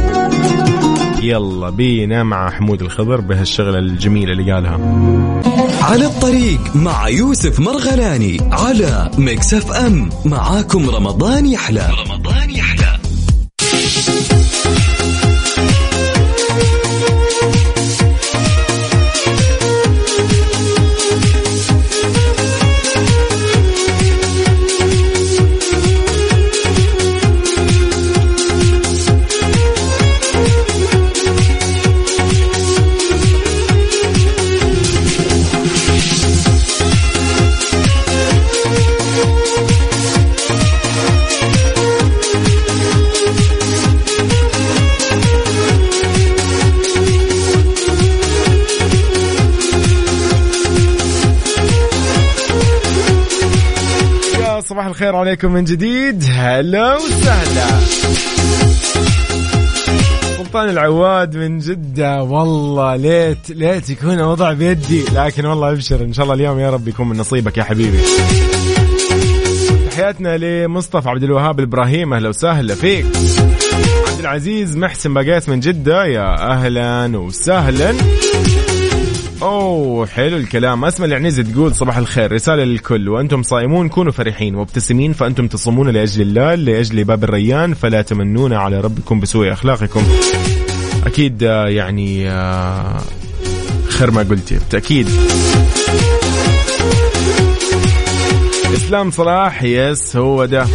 يلا 1.24 1.70
بينا 1.70 2.22
مع 2.22 2.50
حمود 2.50 2.82
الخضر 2.82 3.20
بهالشغلة 3.20 3.78
الجميلة 3.78 4.32
اللي 4.32 4.52
قالها. 4.52 4.78
على 5.82 6.06
الطريق 6.06 6.76
مع 6.76 7.08
يوسف 7.08 7.60
مرغلاني 7.60 8.38
على 8.52 9.10
Mix 9.18 9.54
FM. 9.54 10.08
معاكم 10.24 10.90
رمضان 10.90 11.46
يحلى. 11.46 11.90
رمضان 12.06 12.50
الخير 54.94 55.16
عليكم 55.16 55.52
من 55.52 55.64
جديد. 55.64 56.24
هلا 56.28 56.96
وسهلا. 56.96 57.66
سلطان 60.36 60.68
العواد 60.68 61.36
من 61.36 61.58
جدة. 61.58 62.22
والله 62.22 62.96
ليت 62.96 63.50
ليت 63.50 63.90
يكون 63.90 64.20
وضع 64.20 64.52
بيدي. 64.52 65.04
لكن 65.14 65.44
والله 65.46 65.70
أبشر. 65.70 66.00
إن 66.00 66.12
شاء 66.12 66.24
الله 66.24 66.34
اليوم 66.34 66.58
يا 66.58 66.70
رب 66.70 66.88
يكون 66.88 67.08
من 67.08 67.16
نصيبك 67.16 67.58
يا 67.58 67.62
حبيبي. 67.62 67.98
تحياتنا 69.90 70.36
لمصطفى 70.36 71.08
عبد 71.08 71.22
الوهاب 71.22 71.58
الابراهيم 71.58 72.14
أهلا 72.14 72.28
وسهلا 72.28 72.74
فيك. 72.74 73.06
عبد 74.08 74.20
العزيز 74.20 74.76
محسن 74.76 75.14
باقيت 75.14 75.48
من 75.48 75.60
جدة. 75.60 76.06
يا 76.06 76.52
أهلا 76.52 77.18
وسهلا. 77.18 77.94
أوه 79.44 80.06
حلو 80.06 80.36
الكلام. 80.36 80.84
أسماء 80.84 81.08
العنزي 81.08 81.42
تقول 81.42 81.74
صباح 81.74 81.96
الخير. 81.96 82.32
رسالة 82.32 82.64
للكل. 82.64 83.08
وأنتم 83.08 83.42
صائمون 83.42 83.88
كونوا 83.88 84.12
فرحين. 84.12 84.54
مبتسمين 84.54 85.12
فأنتم 85.12 85.48
تصومون 85.48 85.88
لأجل 85.88 86.22
الله 86.22 86.54
لأجل 86.54 87.04
باب 87.04 87.24
الريان 87.24 87.74
فلا 87.74 88.02
تمنون 88.02 88.52
على 88.52 88.80
ربكم 88.80 89.20
بسوء 89.20 89.52
أخلاقكم. 89.52 90.02
أكيد 91.06 91.42
آه، 91.42 91.68
يعني 91.68 92.30
آه، 92.30 93.00
خير 93.88 94.10
ما 94.10 94.22
قلتي. 94.22 94.54
بالتأكيد. 94.54 95.08
إسلام 98.74 99.10
صلاح 99.10 99.62
yes 99.62 100.16
هو 100.16 100.44
ده. 100.44 100.66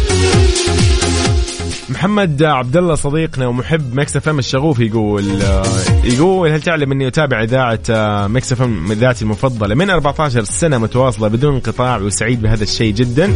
محمد 1.90 2.42
عبد 2.42 2.76
الله 2.76 2.94
صديقنا 2.94 3.46
ومحب 3.46 3.94
Mix 3.94 4.16
FM 4.16 4.38
الشغوف 4.38 4.80
يقول 4.80 5.42
آه، 5.42 5.62
يقول 6.04 6.48
هل 6.50 6.62
تعلم 6.62 6.92
اني 6.92 7.06
اتابع 7.08 7.42
اذاعة 7.42 7.78
آه، 7.90 8.26
Mix 8.26 8.52
FM 8.52 8.92
اذاعتي 8.92 9.22
المفضلة؟ 9.22 9.74
من 9.74 9.90
14 9.90 10.44
سنة 10.44 10.78
متواصلة 10.78 11.28
بدون 11.28 11.54
انقطاع 11.54 11.96
وسعيد 11.96 12.42
بهذا 12.42 12.62
الشيء 12.62 12.94
جدا. 12.94 13.34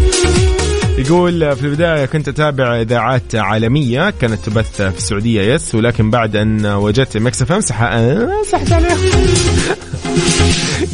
يقول 0.99 1.43
آه، 1.43 1.55
في 1.55 1.65
البداية 1.65 2.07
كنت 2.07 2.29
أتابع 2.29 2.81
إذاعات 2.81 3.35
عالمية 3.35 4.11
كانت 4.11 4.45
تبث 4.45 4.83
في 4.83 4.99
السعودية 4.99 5.55
yes 5.55 5.75
ولكن 5.75 6.11
بعد 6.11 6.37
أن 6.37 6.67
وجدت 6.67 7.17
Mix 7.17 7.43
FM 7.43 7.61
سح... 7.61 7.91
سحت 8.51 8.73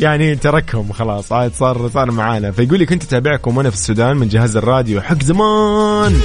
يعني 0.01 0.35
تركهم 0.35 0.93
خلاص. 0.93 1.33
عاد 1.33 1.53
صار 1.55 1.91
صار 1.95 2.11
معانا. 2.11 2.51
فيقول 2.51 2.79
لي 2.79 2.87
كنت 2.87 3.03
اتابعكم 3.03 3.57
وأنا 3.57 3.71
في 3.71 3.77
السودان 3.77 4.17
من 4.17 4.29
جهاز 4.29 4.57
الراديو 4.57 5.01
حق 5.01 5.23
زمان. 5.23 6.21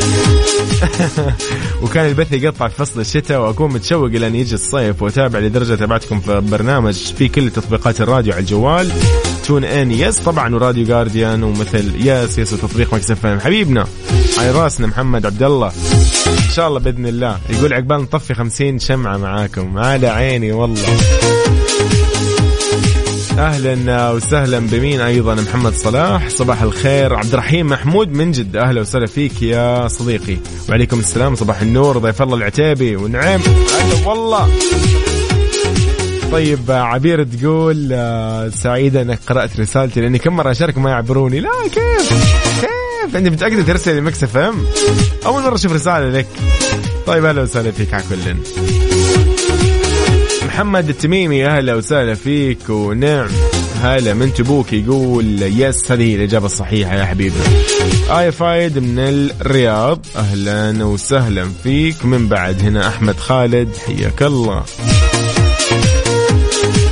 وكان 1.84 2.06
البث 2.06 2.34
يقطع 2.34 2.68
في 2.68 2.76
فصل 2.76 3.00
الشتاء 3.00 3.42
واكون 3.42 3.74
متشوق 3.74 4.06
إلى 4.06 4.28
أن 4.28 4.36
يجي 4.36 4.56
الصيف 4.56 5.02
واتابع 5.02 5.40
لدرجة 5.40 5.76
تابعتكم 5.76 6.20
في 6.20 6.42
برنامج 6.42 6.94
في 6.94 7.28
كل 7.28 7.50
تطبيقات 7.50 8.02
الراديو 8.02 8.34
على 8.34 8.42
الجوال. 8.42 8.92
TuneIn 9.46 9.92
yes. 9.92 10.20
طبعا 10.20 10.56
و 10.56 10.61
Radio 10.61 10.86
Garden 10.86 11.44
ومثل 11.44 12.08
yes 12.08 12.38
yes 12.38 12.54
وتطبيق 12.54 12.94
Mix 12.94 13.12
FM. 13.12 13.40
حبيبنا 13.40 13.86
على 14.38 14.52
راسنا 14.52 14.88
محمد 14.88 15.26
عبد 15.26 15.44
الله 15.44 15.72
إن 16.28 16.52
شاء 16.54 16.68
الله 16.68 16.80
بإذن 16.80 17.06
الله. 17.06 17.38
يقول 17.50 17.74
عقبال 17.74 17.98
نطفي 18.02 18.34
خمسين 18.34 18.80
شمعة 18.80 19.18
معاكم. 19.18 19.78
على 19.78 20.08
عيني 20.08 20.52
والله. 20.52 21.55
أهلا 23.40 24.12
وسهلا 24.12 24.60
بمين 24.60 25.02
أيضا؟ 25.02 25.36
محمد 25.36 25.74
صلاح. 25.74 26.30
صباح 26.30 26.62
الخير. 26.62 27.16
عبد 27.16 27.34
الرحيم 27.34 27.68
محمود 27.68 28.10
من 28.10 28.32
جد 28.32 28.56
أهلا 28.56 28.82
وسهلا 28.82 29.06
فيك 29.06 29.42
يا 29.42 29.88
صديقي. 29.88 30.38
وعليكم 30.70 31.00
السلام. 31.00 31.36
صباح 31.36 31.62
النور. 31.62 31.98
ضيف 31.98 32.22
الله 32.22 32.38
العتيبي. 32.38 32.96
ونعم 32.96 33.42
هلا 33.42 34.08
والله. 34.08 34.50
طيب 36.32 36.72
عبير 36.72 37.24
تقول 37.24 37.90
آه، 37.92 38.50
سعيدة 38.50 39.02
إنك 39.02 39.20
قرأت 39.28 39.60
رسالتي 39.60 40.02
لأني 40.02 40.20
كم 40.20 40.36
مرة 40.36 40.52
أشارك 40.52 40.78
ما 40.78 40.90
يعبروني. 40.90 41.40
لا 41.40 41.50
كيف؟ 41.64 42.10
كيف؟ 42.62 43.16
أنت 43.16 43.28
متأكدة 43.28 43.64
ترسل 43.64 43.98
لمكس 43.98 44.24
إف 44.24 44.38
إم؟ 44.38 44.66
أول 45.26 45.44
مرة 45.44 45.56
أشوف 45.56 45.74
رسالة 45.74 46.10
لك. 46.10 46.28
طيب 47.08 47.26
أهلا 47.26 47.42
وسهلا 47.42 47.72
فيك 47.72 47.94
على 47.94 48.04
كل. 48.10 48.36
محمد 50.56 50.90
التميمي 50.90 51.46
أهلا 51.46 51.76
وسهلا 51.76 52.14
فيك 52.14 52.70
ونعم. 52.70 53.30
هلا 53.82 54.14
من 54.14 54.34
تبوك 54.34 54.74
يقول 54.74 55.42
يس 55.42 55.92
هذه 55.92 56.04
هي 56.04 56.16
الإجابة 56.16 56.46
الصحيحة 56.46 56.96
يا 56.96 57.06
حبيبنا 57.06 57.44
اي 58.10 58.32
فايد 58.32 58.80
من 58.80 59.00
الرياض 59.00 60.06
أهلا 60.16 60.86
وسهلا 60.86 61.50
فيك. 61.64 62.06
من 62.06 62.28
بعد 62.28 62.60
هنا 62.62 62.88
أحمد 62.88 63.18
خالد 63.18 63.70
حياك 63.86 64.24
الله. 64.24 64.64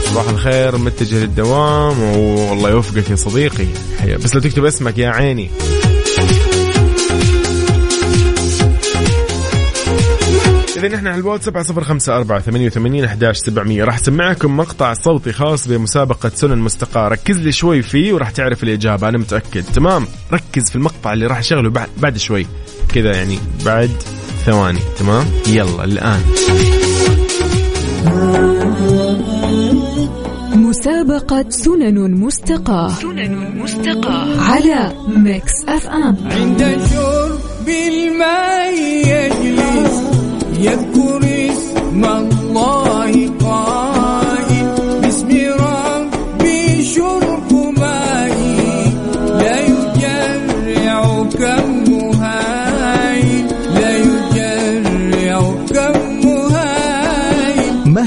صباح 0.05 0.29
الخير 0.29 0.77
متجه 0.77 1.15
للدوام 1.15 2.03
والله 2.03 2.69
يوفقك 2.69 3.09
يا 3.09 3.15
صديقي. 3.15 3.67
حيا 3.99 4.17
بس 4.17 4.35
لو 4.35 4.41
تكتب 4.41 4.65
اسمك 4.65 4.97
يا 4.97 5.09
عيني. 5.09 5.49
إذا 10.83 10.95
نحن 10.95 11.07
على 11.07 11.19
الواتساب 11.19 11.57
على 11.57 11.63
صفر 11.63 11.83
خمسة 11.83 12.17
أربعة 12.17 12.39
ثمانية 12.39 12.67
وثمانين 12.67 13.03
أحداش 13.03 13.37
سبعمية. 13.37 13.83
راح 13.83 13.95
أسمعكم 13.95 14.57
مقطع 14.57 14.93
صوتي 14.93 15.33
خاص 15.33 15.67
بمسابقة 15.67 16.31
سنن 16.35 16.57
مستقاة 16.57 17.09
ركز 17.09 17.37
لي 17.37 17.51
شوي 17.51 17.81
فيه 17.81 18.13
وراح 18.13 18.29
تعرف 18.29 18.63
الإجابة 18.63 19.09
أنا 19.09 19.17
متأكد. 19.17 19.63
تمام؟ 19.63 20.05
ركز 20.33 20.69
في 20.69 20.75
المقطع 20.75 21.13
اللي 21.13 21.27
راح 21.27 21.37
أشغله 21.37 21.69
بعد, 21.69 21.87
بعد 21.97 22.17
شوي. 22.17 22.47
كذا 22.93 23.15
يعني 23.15 23.39
بعد 23.65 23.91
ثواني. 24.45 24.79
تمام؟ 24.99 25.25
يلا 25.47 25.83
الآن. 25.83 26.21
مسابقة 30.55 31.45
سنن 31.49 32.11
مستقاة. 32.11 32.89
سنن 32.89 33.61
مستقاة. 33.61 34.41
على 34.41 34.91
Mix 35.07 35.53
FM 35.67 36.17
عند 36.31 36.79
شرب 36.93 37.69
الماء 37.69 38.73
يجلس 39.07 40.02
يذكر 40.63 41.19
اسم 41.51 42.05
الله 42.05 43.29
قائل 43.41 43.82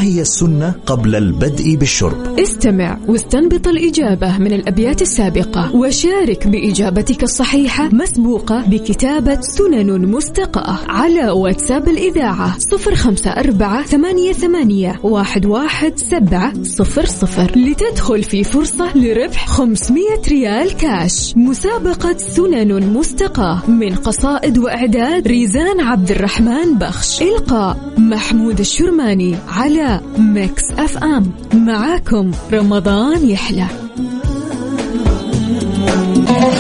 هي 0.07 0.21
السنة 0.21 0.75
قبل 0.87 1.17
البدء 1.17 1.77
بالشرب. 1.77 2.39
استمع 2.39 2.99
واستنبط 3.09 3.69
الإجابة 3.69 4.39
من 4.39 4.53
الأبيات 4.53 5.03
السابقة 5.03 5.77
وشارك 5.77 6.47
بإجابتك 6.49 7.23
الصحيحة 7.23 7.89
مسبوقة 7.93 8.65
بكتابة 8.67 9.41
سنن 9.41 10.07
مستقاة 10.07 10.79
على 10.89 11.31
واتساب 11.31 11.89
الإذاعة 11.89 12.59
صفر 12.59 12.95
خمسة 12.95 13.31
أربعة 13.31 13.83
ثمانية, 13.83 14.33
ثمانية 14.33 15.01
واحد, 15.03 15.47
واحد 15.47 15.99
سبعة 15.99 16.63
صفر 16.63 17.05
صفر 17.05 17.59
لتدخل 17.59 18.23
في 18.23 18.45
فرصة 18.45 18.97
لربح 18.97 19.47
500 19.49 20.03
ريال 20.29 20.77
كاش. 20.77 21.37
مسابقة 21.37 22.17
سنن 22.19 22.93
مستقاة 22.93 23.71
من 23.71 23.95
قصائد 23.95 24.59
وإعداد 24.59 25.29
ريزان 25.29 25.81
عبد 25.81 26.11
الرحمن 26.11 26.79
بخش. 26.79 27.23
إلقاء 27.23 27.95
محمود 27.99 28.61
الشرماني 28.61 29.37
على 29.49 29.96
Mix 30.19 30.71
FM. 30.71 31.33
معاكم 31.55 32.31
رمضان 32.53 33.31
يحلى. 33.31 33.67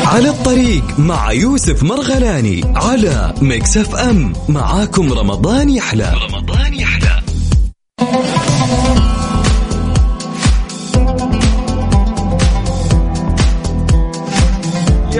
على 0.07 0.29
الطريق 0.29 0.99
مع 0.99 1.33
يوسف 1.33 1.83
مرغلاني 1.83 2.61
على 2.77 3.35
Mix 3.42 3.76
FM. 3.76 4.33
معاكم 4.49 5.12
رمضان 5.12 5.70
يحلى. 5.70 6.12
رمضان 6.31 6.75
يحلى. 6.75 7.06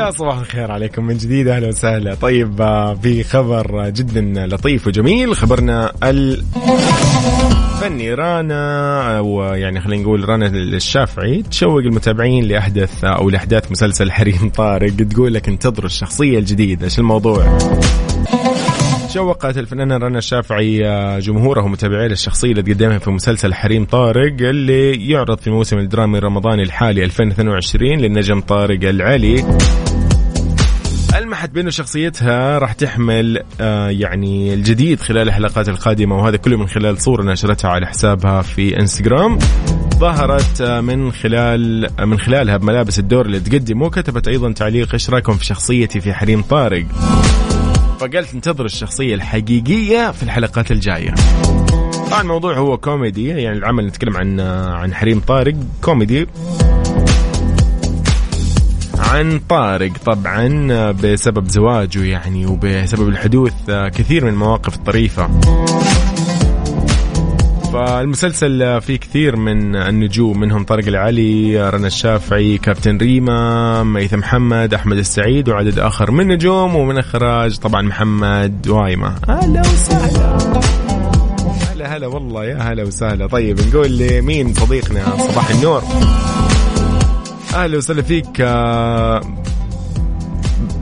يا 0.07 0.11
صباح 0.11 0.39
الخير 0.39 0.71
عليكم 0.71 1.05
من 1.05 1.17
جديد 1.17 1.49
أهلا 1.49 1.69
وسهلا. 1.69 2.15
طيب 2.15 2.61
آه، 2.61 2.95
في 2.95 3.25
خبر 3.25 3.89
جدا 3.89 4.47
لطيف 4.47 4.87
وجميل 4.87 5.37
خبرنا 5.37 5.93
الفني 6.03 6.55
رانا 8.15 9.19
أو 9.19 9.43
يعني 9.43 9.81
خلينا 9.81 10.03
نقول 10.03 10.29
رانا 10.29 10.47
الشافعي 10.47 11.43
تشوق 11.43 11.79
المتابعين 11.79 12.45
لأحدث 12.45 13.05
أو 13.05 13.31
لأحداث 13.31 13.73
مسلسل 13.73 14.13
حريم 14.13 14.51
طارق 14.57 14.97
تقول 14.97 15.35
لك 15.35 15.49
انتظروا 15.49 15.87
الشخصية 15.87 16.39
الجديدة 16.39 16.85
إيش 16.85 16.99
الموضوع؟ 16.99 17.59
شوقت 19.09 19.59
الفنانة 19.59 19.97
رنا 19.97 20.19
الشافعي 20.19 20.89
آه، 20.89 21.19
جمهوره 21.19 21.63
ومتابعيه 21.63 22.07
للشخصية 22.07 22.51
اللي 22.51 22.63
تقدمها 22.63 22.99
في 22.99 23.11
مسلسل 23.11 23.55
حريم 23.55 23.85
طارق 23.85 24.35
اللي 24.41 25.11
يعرض 25.11 25.39
في 25.39 25.47
الموسم 25.47 25.79
الدرامي 25.79 26.19
الرمضاني 26.19 26.63
الحالي 26.63 27.05
2022 27.05 27.99
للنجم 27.99 28.41
طارق 28.41 28.89
العلي. 28.89 29.45
ألمحت 31.19 31.51
بأنه 31.51 31.71
شخصيتها 31.71 32.59
راح 32.59 32.73
تحمل 32.73 33.43
آه 33.61 33.89
يعني 33.89 34.55
الجديد 34.55 35.01
خلال 35.01 35.29
الحلقات 35.29 35.69
القادمة 35.69 36.17
وهذا 36.17 36.37
كله 36.37 36.57
من 36.57 36.67
خلال 36.69 37.01
صورة 37.01 37.23
نشرتها 37.23 37.71
على 37.71 37.87
حسابها 37.87 38.43
في 38.43 38.81
إنستغرام. 38.81 39.39
ظهرت 39.99 40.61
آه 40.61 40.81
من 40.81 41.13
خلال 41.13 41.89
آه 42.01 42.05
من 42.05 42.19
خلالها 42.19 42.57
بملابس 42.57 42.99
الدور 42.99 43.27
اللي 43.27 43.41
تقدمه 43.41 43.87
وكتبت 43.87 44.29
أيضا 44.29 44.53
تعليق 44.53 44.93
إيش 44.93 45.11
رايكم 45.11 45.33
في 45.33 45.45
شخصيتي 45.45 46.01
في 46.01 46.15
حريم 46.15 46.43
طارق. 46.43 46.87
فقالت 48.01 48.35
انتظروا 48.35 48.67
الشخصية 48.67 49.15
الحقيقية 49.15 50.11
في 50.11 50.23
الحلقات 50.23 50.71
الجاية. 50.71 51.15
طبعا 52.11 52.21
الموضوع 52.21 52.55
هو 52.59 52.77
كوميدي 52.79 53.29
يعني 53.29 53.53
العمل 53.53 53.87
نتكلم 53.87 54.17
عن 54.17 54.41
آه، 54.41 54.75
عن 54.75 54.95
حريم 54.95 55.21
طارق 55.21 55.55
كوميدي. 55.83 56.27
عن 58.99 59.41
طارق 59.49 59.93
طبعا 60.07 60.69
آه، 60.73 60.91
بسبب 60.91 61.49
زواجه 61.49 62.05
يعني 62.05 62.47
وبسبب 62.47 63.09
الحدوث 63.09 63.53
آه، 63.69 63.89
كثير 63.89 64.25
من 64.25 64.31
المواقف 64.31 64.75
الطريفة. 64.75 65.31
فالمسلسل 67.77 68.81
فيه 68.81 68.97
كثير 68.97 69.37
من 69.37 69.77
النجوم 69.77 70.41
منهم 70.41 70.65
طارق 70.65 70.87
العلي 70.87 71.71
رنا 71.71 71.87
الشافعي 71.87 72.59
كابتن 72.59 72.97
ريما 72.97 73.83
ميثم 73.83 74.19
محمد 74.19 74.75
أحمد 74.75 74.97
السعيد 74.97 75.49
وعدد 75.49 75.79
آخر 75.79 76.11
من 76.11 76.29
نجوم 76.29 76.77
ومن 76.77 76.99
إخراج 76.99 77.57
طبعا 77.57 77.83
محمد 77.83 78.69
وايمة. 78.69 79.15
أهلا 79.29 79.61
وسهلا. 79.61 80.39
هلا 81.73 81.97
هلا 81.97 82.07
والله 82.07 82.45
يا 82.45 82.57
هلا 82.59 82.83
وسهلا. 82.83 83.27
طيب 83.27 83.61
نقول 83.61 83.99
لمين 83.99 84.55
صديقنا 84.55 85.17
صباح 85.17 85.51
النور؟ 85.51 85.83
أهلا 87.55 87.77
وسهلا 87.77 88.03
فيك 88.03 88.41
آه، 88.41 89.21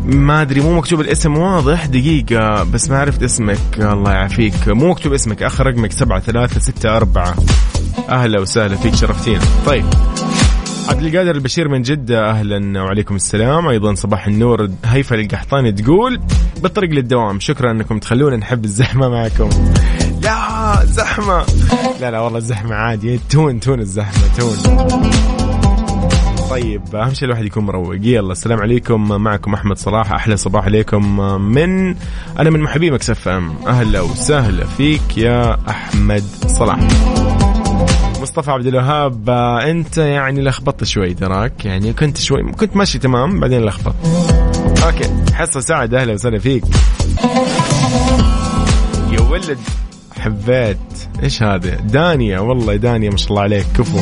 ما 0.05 0.43
أدري 0.43 0.61
مو 0.61 0.77
مكتوب 0.77 1.01
الاسم 1.01 1.37
واضح. 1.37 1.87
دقيقة 1.87 2.63
بس 2.63 2.91
ما 2.91 2.99
عرفت 2.99 3.23
اسمك. 3.23 3.59
الله 3.79 4.13
يعافيك. 4.13 4.69
مو 4.69 4.91
مكتوب 4.91 5.13
اسمك 5.13 5.43
آخر 5.43 5.67
رقمك 5.67 5.93
سبعة 5.93 6.21
ثلاثة 6.21 6.61
ستة 6.61 6.97
أربعة. 6.97 7.35
أهلا 8.09 8.41
وسهلا 8.41 8.77
فيك 8.77 8.95
شرفتينا. 8.95 9.41
طيب. 9.67 9.85
عبد 10.89 11.03
القادر 11.03 11.31
البشير 11.31 11.69
من 11.69 11.83
جدة 11.83 12.31
أهلا 12.31 12.83
وعليكم 12.83 13.17
السلام. 13.17 13.69
أيضا 13.69 13.95
صباح 13.95 14.27
النور 14.27 14.71
هيفا 14.85 15.17
القحطاني 15.17 15.73
تقول 15.73 16.21
بالطريق 16.63 16.91
للدوام. 16.91 17.41
شكرا 17.41 17.71
إنكم 17.71 17.99
تخلونا 17.99 18.37
نحب 18.37 18.65
الزحمة 18.65 19.09
معكم. 19.09 19.49
لا 20.23 20.85
زحمة. 20.85 21.45
لا 22.01 22.11
لا 22.11 22.21
والله 22.21 22.39
الزحمة 22.39 22.75
عادي 22.75 23.21
تون 23.31 23.61
تون 23.61 23.81
الزحمة 23.81 24.23
تون. 24.39 24.57
طيب 26.55 26.97
أهم 26.97 27.15
شيء 27.15 27.25
الواحد 27.25 27.45
يكون 27.45 27.65
مروق. 27.65 27.95
يلا 28.01 28.33
السلام 28.33 28.61
عليكم. 28.61 29.09
معكم 29.09 29.55
أحمد 29.55 29.79
صلاح. 29.79 30.13
أحلى 30.13 30.37
صباح 30.37 30.65
عليكم. 30.65 31.21
من 31.41 31.95
أنا 32.39 32.51
من 32.51 32.61
محبي 32.61 32.91
Mix 32.91 33.29
FM. 33.29 33.55
أهلا 33.67 34.01
وسهلا 34.01 34.67
فيك 34.67 35.19
يا 35.19 35.59
أحمد 35.69 36.25
صلاح. 36.47 36.79
مصطفى 38.23 38.51
عبد 38.51 38.67
الوهاب 38.67 39.31
أنت 39.31 39.99
يعني 39.99 40.43
لخبطت 40.43 40.85
شوي 40.85 41.15
تراك. 41.15 41.65
يعني 41.65 41.93
كنت 41.93 42.19
شوي 42.19 42.53
كنت 42.53 42.77
ماشي 42.77 42.99
تمام 42.99 43.41
بعدين 43.41 43.65
لخبط 43.65 43.95
okay 44.85 45.35
حصة 45.35 45.61
سعد. 45.61 45.95
أهلا 45.95 46.13
وسهلا 46.13 46.39
فيك. 46.39 46.65
يا 49.11 49.21
ولد 49.21 49.59
حبيت. 50.21 50.79
إيش 51.23 51.43
هذا؟ 51.43 51.75
دانيا. 51.75 52.39
والله 52.39 52.77
دانيا 52.77 53.11
ما 53.11 53.17
شاء 53.17 53.31
الله 53.31 53.43
عليك. 53.43 53.67
كفو. 53.79 53.99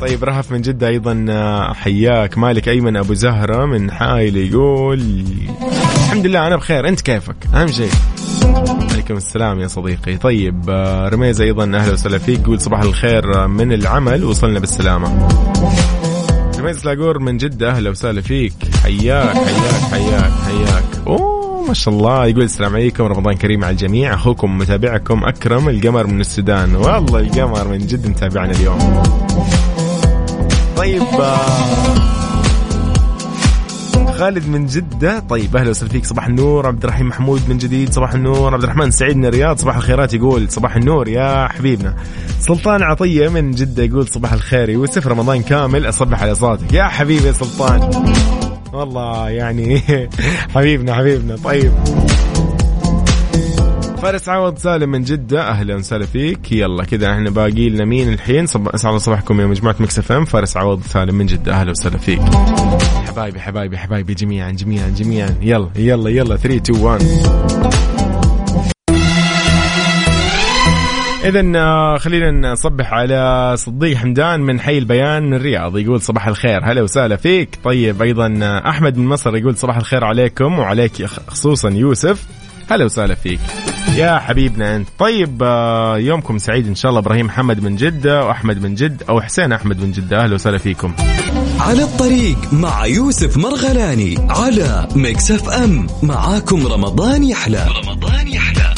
طيب 0.00 0.24
رهف 0.24 0.52
من 0.52 0.60
جدة 0.60 0.88
أيضا 0.88 1.26
آه، 1.28 1.72
حياك. 1.72 2.38
مالك 2.38 2.68
أيمن 2.68 2.96
أبو 2.96 3.14
زهرة 3.14 3.64
من 3.64 3.90
حايل 3.90 4.36
يقول 4.36 5.24
الحمد 6.04 6.26
لله 6.26 6.46
أنا 6.46 6.56
بخير. 6.56 6.88
أنت 6.88 7.00
كيفك؟ 7.00 7.36
أهم 7.54 7.66
شيء. 7.66 7.90
عليكم 8.92 9.16
السلام 9.16 9.60
يا 9.60 9.66
صديقي. 9.66 10.16
طيب 10.16 10.64
آه، 10.68 11.08
رميز 11.08 11.40
أيضا 11.40 11.64
أهلا 11.64 11.92
وسهلا 11.92 12.18
فيك. 12.18 12.40
يقول 12.40 12.60
صباح 12.60 12.80
الخير 12.80 13.42
آه، 13.42 13.46
من 13.46 13.72
العمل؟ 13.72 14.24
وصلنا 14.24 14.58
بالسلامة. 14.58 15.28
رميز 16.58 16.84
لاقور 16.86 17.18
من 17.18 17.36
جدة 17.36 17.70
أهلا 17.70 17.90
وسهلا 17.90 18.20
فيك. 18.20 18.52
حياك 18.82 19.36
حياك 19.36 19.82
حياك 19.90 20.32
حياك. 20.46 21.06
أوه 21.06 21.64
ما 21.68 21.74
شاء 21.74 21.94
الله. 21.94 22.26
يقول 22.26 22.42
السلام 22.42 22.74
عليكم. 22.74 23.04
رمضان 23.04 23.34
كريم 23.34 23.64
على 23.64 23.72
الجميع. 23.72 24.14
أخوكم 24.14 24.58
متابعكم 24.58 25.24
أكرم 25.24 25.68
القمر 25.68 26.06
من 26.06 26.20
السودان. 26.20 26.76
والله 26.76 27.20
القمر 27.20 27.68
من 27.68 27.78
جد 27.78 28.08
متابعنا 28.08 28.52
اليوم. 28.52 29.02
طيب 30.86 31.02
آه، 31.02 31.46
خالد 34.18 34.48
من 34.48 34.66
جدة. 34.66 35.18
طيب 35.18 35.56
أهلا 35.56 35.70
وسهلا 35.70 35.92
فيك. 35.92 36.04
صباح 36.06 36.26
النور 36.26 36.66
عبد 36.66 36.84
الرحيم 36.84 37.08
محمود 37.08 37.40
من 37.48 37.58
جديد. 37.58 37.92
صباح 37.92 38.14
النور 38.14 38.54
عبد 38.54 38.62
الرحمن 38.62 38.90
سعيد 38.90 39.16
من 39.16 39.24
الرياض. 39.24 39.58
صباح 39.58 39.76
الخيرات 39.76 40.14
يقول 40.14 40.50
صباح 40.50 40.76
النور 40.76 41.08
يا 41.08 41.48
حبيبنا. 41.48 41.94
سلطان 42.40 42.82
عطية 42.82 43.28
من 43.28 43.50
جدة 43.50 43.82
يقول 43.82 44.08
صباح 44.08 44.32
الخير 44.32 44.68
يوسف. 44.68 45.06
رمضان 45.06 45.42
كامل 45.42 45.88
أصبح 45.88 46.22
على 46.22 46.34
صوتك. 46.34 46.72
يا 46.72 46.84
حبيبي 46.84 47.32
سلطان. 47.32 47.90
والله 48.72 49.30
يعني 49.30 49.82
حبيبنا 50.54 50.94
حبيبنا. 50.94 51.36
طيب. 51.44 51.72
فارس 54.06 54.28
عوض 54.28 54.58
سالم 54.58 54.90
من 54.90 55.02
جدة. 55.02 55.48
أهلا 55.48 55.74
وسهلا 55.74 56.06
فيك. 56.06 56.52
يلا 56.52 56.84
كذا 56.84 57.12
إحنا 57.12 57.30
باقي 57.30 57.68
لنا 57.68 57.84
مين 57.84 58.12
الحين؟ 58.12 58.46
صب... 58.46 58.68
أسعد 58.68 58.96
صباحكم 58.96 59.40
يا 59.40 59.46
مجموعة 59.46 59.76
Mix 59.80 59.98
FM. 59.98 60.24
فارس 60.24 60.56
عوض 60.56 60.82
سالم 60.82 61.14
من 61.14 61.26
جدة. 61.26 61.52
أهلا 61.52 61.70
وسهلا 61.70 61.98
فيك. 61.98 62.20
حبايبي 63.06 63.40
حبايبي 63.40 63.78
حبايبي 63.78 64.14
جميعا 64.14 64.50
جميعا 64.50 64.88
جميعا. 64.88 65.38
يلا 65.40 65.70
يلا 65.76 66.10
يلا. 66.10 66.36
3 66.36 66.56
2 66.56 66.80
1 66.80 67.02
إذا 71.24 71.98
خلينا 71.98 72.52
نصبح 72.52 72.92
على 72.92 73.52
صديق 73.56 73.96
حمدان 73.96 74.40
من 74.40 74.60
حي 74.60 74.78
البيان 74.78 75.22
من 75.22 75.34
الرياض. 75.34 75.78
يقول 75.78 76.00
صباح 76.00 76.26
الخير. 76.26 76.60
هلا 76.64 76.82
وسهلا 76.82 77.16
فيك. 77.16 77.58
طيب 77.64 78.02
أيضا 78.02 78.38
آه، 78.42 78.68
أحمد 78.68 78.98
من 78.98 79.06
مصر 79.06 79.36
يقول 79.36 79.56
صباح 79.56 79.76
الخير 79.76 80.04
عليكم 80.04 80.58
وعليك 80.58 81.06
خصوصا 81.06 81.70
يوسف. 81.70 82.26
هلا 82.70 82.84
وسهلا 82.84 83.14
فيك. 83.14 83.40
يا 83.96 84.18
حبيبنا 84.18 84.76
أنت. 84.76 84.88
طيب 84.98 85.42
آه، 85.42 85.98
يومكم 85.98 86.38
سعيد 86.38 86.66
إن 86.66 86.74
شاء 86.74 86.88
الله. 86.88 87.00
إبراهيم 87.00 87.26
محمد 87.26 87.62
من 87.62 87.76
جدة 87.76 88.24
واحمد 88.24 88.62
من 88.62 88.74
جد 88.74 89.02
أو 89.08 89.20
حسين 89.20 89.52
أحمد 89.52 89.80
من 89.80 89.92
جدة. 89.92 90.24
أهلا 90.24 90.34
وسهلا 90.34 90.58
فيكم. 90.58 90.94
على 91.60 91.82
الطريق 91.82 92.38
مع 92.52 92.86
يوسف 92.86 93.36
مرغلاني 93.36 94.18
على 94.28 94.88
Mix 94.96 95.30
FM. 95.30 95.86
معاكم 96.02 96.66
رمضان 96.66 97.24
يحلى. 97.24 97.66
رمضان 97.84 98.28
يحلى. 98.28 98.74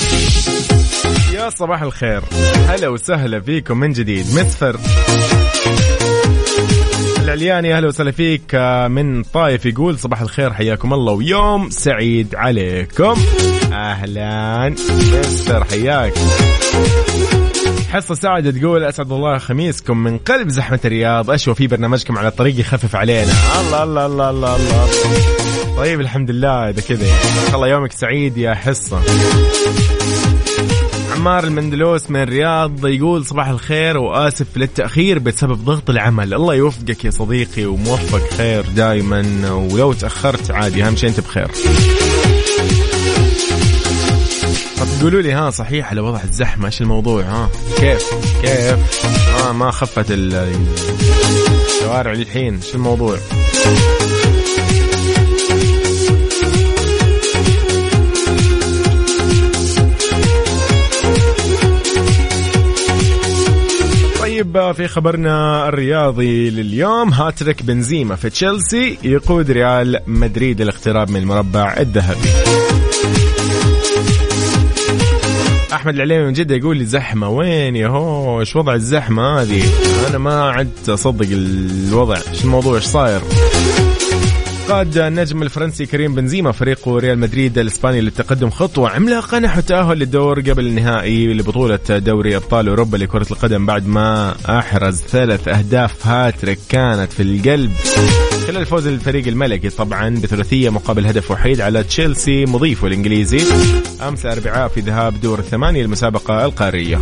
يا 1.35 1.51
صباح 1.51 1.83
الخير. 1.83 2.23
هلا 2.69 2.89
وسهلا 2.89 3.41
فيكم 3.41 3.77
من 3.77 3.93
جديد. 3.93 4.27
مسفر 4.27 4.77
العلياني 7.29 7.77
أهلا 7.77 7.89
وسهلا 7.89 8.11
فيك 8.11 8.55
آه، 8.55 8.89
من 8.89 9.23
طايف 9.23 9.67
يقول 9.67 9.99
صباح 9.99 10.21
الخير 10.21 10.53
حياكم 10.53 10.95
الله 10.95 11.13
ويوم 11.13 11.71
سعيد 11.71 12.35
عليكم. 12.35 13.15
أهلا. 13.73 14.75
مستر 15.29 15.65
حياك. 15.65 16.13
حصة 17.91 18.15
سعدة 18.15 18.51
تقول 18.51 18.85
أسعد 18.85 19.13
الله 19.13 19.39
خميسكم 19.39 19.99
من 19.99 20.19
قلب 20.19 20.49
زحمة 20.49 20.81
الرياض 20.85 21.31
أشوى 21.31 21.55
في 21.55 21.67
برنامجكم 21.67 22.19
على 22.19 22.29
الطريق 22.29 22.61
يخفف 22.61 22.97
علينا. 22.97 23.33
الله 23.61 23.83
الله 23.83 24.07
الله 24.07 24.31
الله 24.31 24.57
الله. 24.57 24.89
طيب 25.77 26.01
الحمد 26.01 26.31
لله 26.31 26.69
إذا 26.69 26.81
كذا. 26.81 27.07
الله 27.55 27.69
يومك 27.69 27.93
سعيد 27.93 28.39
يا 28.39 28.55
حصة. 28.55 29.01
عمار 31.19 31.45
المندلوس 31.45 32.11
من 32.11 32.23
الرياض 32.23 32.87
يقول 32.87 33.27
صباح 33.27 33.49
الخير 33.49 33.97
وآسف 33.99 34.47
للتأخير 34.57 35.19
بسبب 35.19 35.65
ضغط 35.65 35.91
العمل. 35.91 36.35
الله 36.35 36.55
يوفقك 36.55 37.05
يا 37.05 37.11
صديقي 37.11 37.65
وموفق 37.67 38.31
خير 38.37 38.65
دائما 38.77 39.51
ولو 39.73 39.93
تأخرت 39.93 40.51
عادي 40.51 40.85
أهم 40.85 40.97
شيء 40.97 41.09
أنت 41.09 41.21
بخير. 41.21 41.47
طب 44.79 44.87
قولوا 45.03 45.23
لي 45.23 45.33
ها 45.33 45.51
صحيح 45.51 45.91
على 45.91 46.01
وضع 46.01 46.21
الزحمة؟ 46.25 46.67
إيش 46.67 46.81
الموضوع؟ 46.81 47.23
ها؟ 47.23 47.49
كيف؟ 47.79 48.03
كيف؟ 48.43 49.07
ها 49.37 49.53
ما 49.53 49.71
خفت 49.71 50.11
ال- 50.11 50.53
الشوارع 51.67 52.13
للحين. 52.13 52.55
إيش 52.55 52.75
الموضوع؟ 52.75 53.19
طيب 64.55 64.73
في 64.73 64.89
خبرنا 64.89 65.69
الرياضي 65.69 66.51
لليوم. 66.51 67.13
هاتريك 67.13 67.63
بنزيما 67.63 68.17
في 68.17 68.31
تشيلسي 68.31 68.99
يقود 69.03 69.51
ريال 69.51 70.01
مدريد 70.07 70.61
الاقتراب 70.61 71.11
من 71.11 71.21
المربع 71.21 71.77
الذهبي. 71.81 72.29
أحمد 75.73 75.95
العليمي 75.95 76.25
من 76.25 76.33
جدة 76.33 76.55
يقول 76.55 76.77
لي 76.77 76.85
زحمة. 76.85 77.29
وين 77.29 77.77
يا 77.77 77.89
هو 77.89 78.41
إيش 78.41 78.57
وضع 78.57 78.75
الزحمة 78.75 79.43
هذه. 79.43 79.63
أنا 80.09 80.19
ما 80.19 80.43
عدت 80.43 80.89
أصدق 80.89 81.27
الوضع. 81.33 82.17
إيش 82.31 82.45
الموضوع؟ 82.45 82.77
إيش 82.77 82.85
صاير؟ 82.85 83.21
قاد 84.69 84.99
النجم 84.99 85.43
الفرنسي 85.43 85.87
كريم 85.87 86.15
بنزيما 86.15 86.53
فريق 86.53 86.89
ريال 86.89 87.19
مدريد 87.19 87.59
الإسباني 87.59 88.01
للتقدم 88.01 88.51
خطوة 88.51 88.91
عملاقة 88.91 89.39
نحو 89.39 89.59
التاهل 89.59 89.99
للدور 89.99 90.41
قبل 90.41 90.67
النهائي 90.67 91.27
لبطولة 91.27 91.79
دوري 91.89 92.37
أبطال 92.37 92.69
أوروبا 92.69 92.97
لكرة 92.97 93.27
القدم 93.31 93.67
بعد 93.67 93.87
ما 93.87 94.35
أحرز 94.49 95.01
ثلاث 95.01 95.49
أهداف 95.49 96.07
هاتريك 96.07 96.59
كانت 96.69 97.13
في 97.13 97.23
القلب. 97.23 97.73
خلال 98.47 98.67
فوز 98.67 98.87
الفريق 98.87 99.27
الملكي 99.27 99.69
طبعا 99.69 100.09
بثلاثية 100.09 100.71
مقابل 100.71 101.07
هدف 101.07 101.31
وحيد 101.31 101.61
على 101.61 101.83
تشيلسي 101.83 102.45
مضيفه 102.45 102.87
الإنجليزي. 102.87 103.41
أمس 104.09 104.27
الاربعاء 104.27 104.69
في 104.69 104.81
ذهاب 104.81 105.21
دور 105.21 105.39
الثمانية 105.39 105.83
المسابقه 105.83 106.45
القارية. 106.45 107.01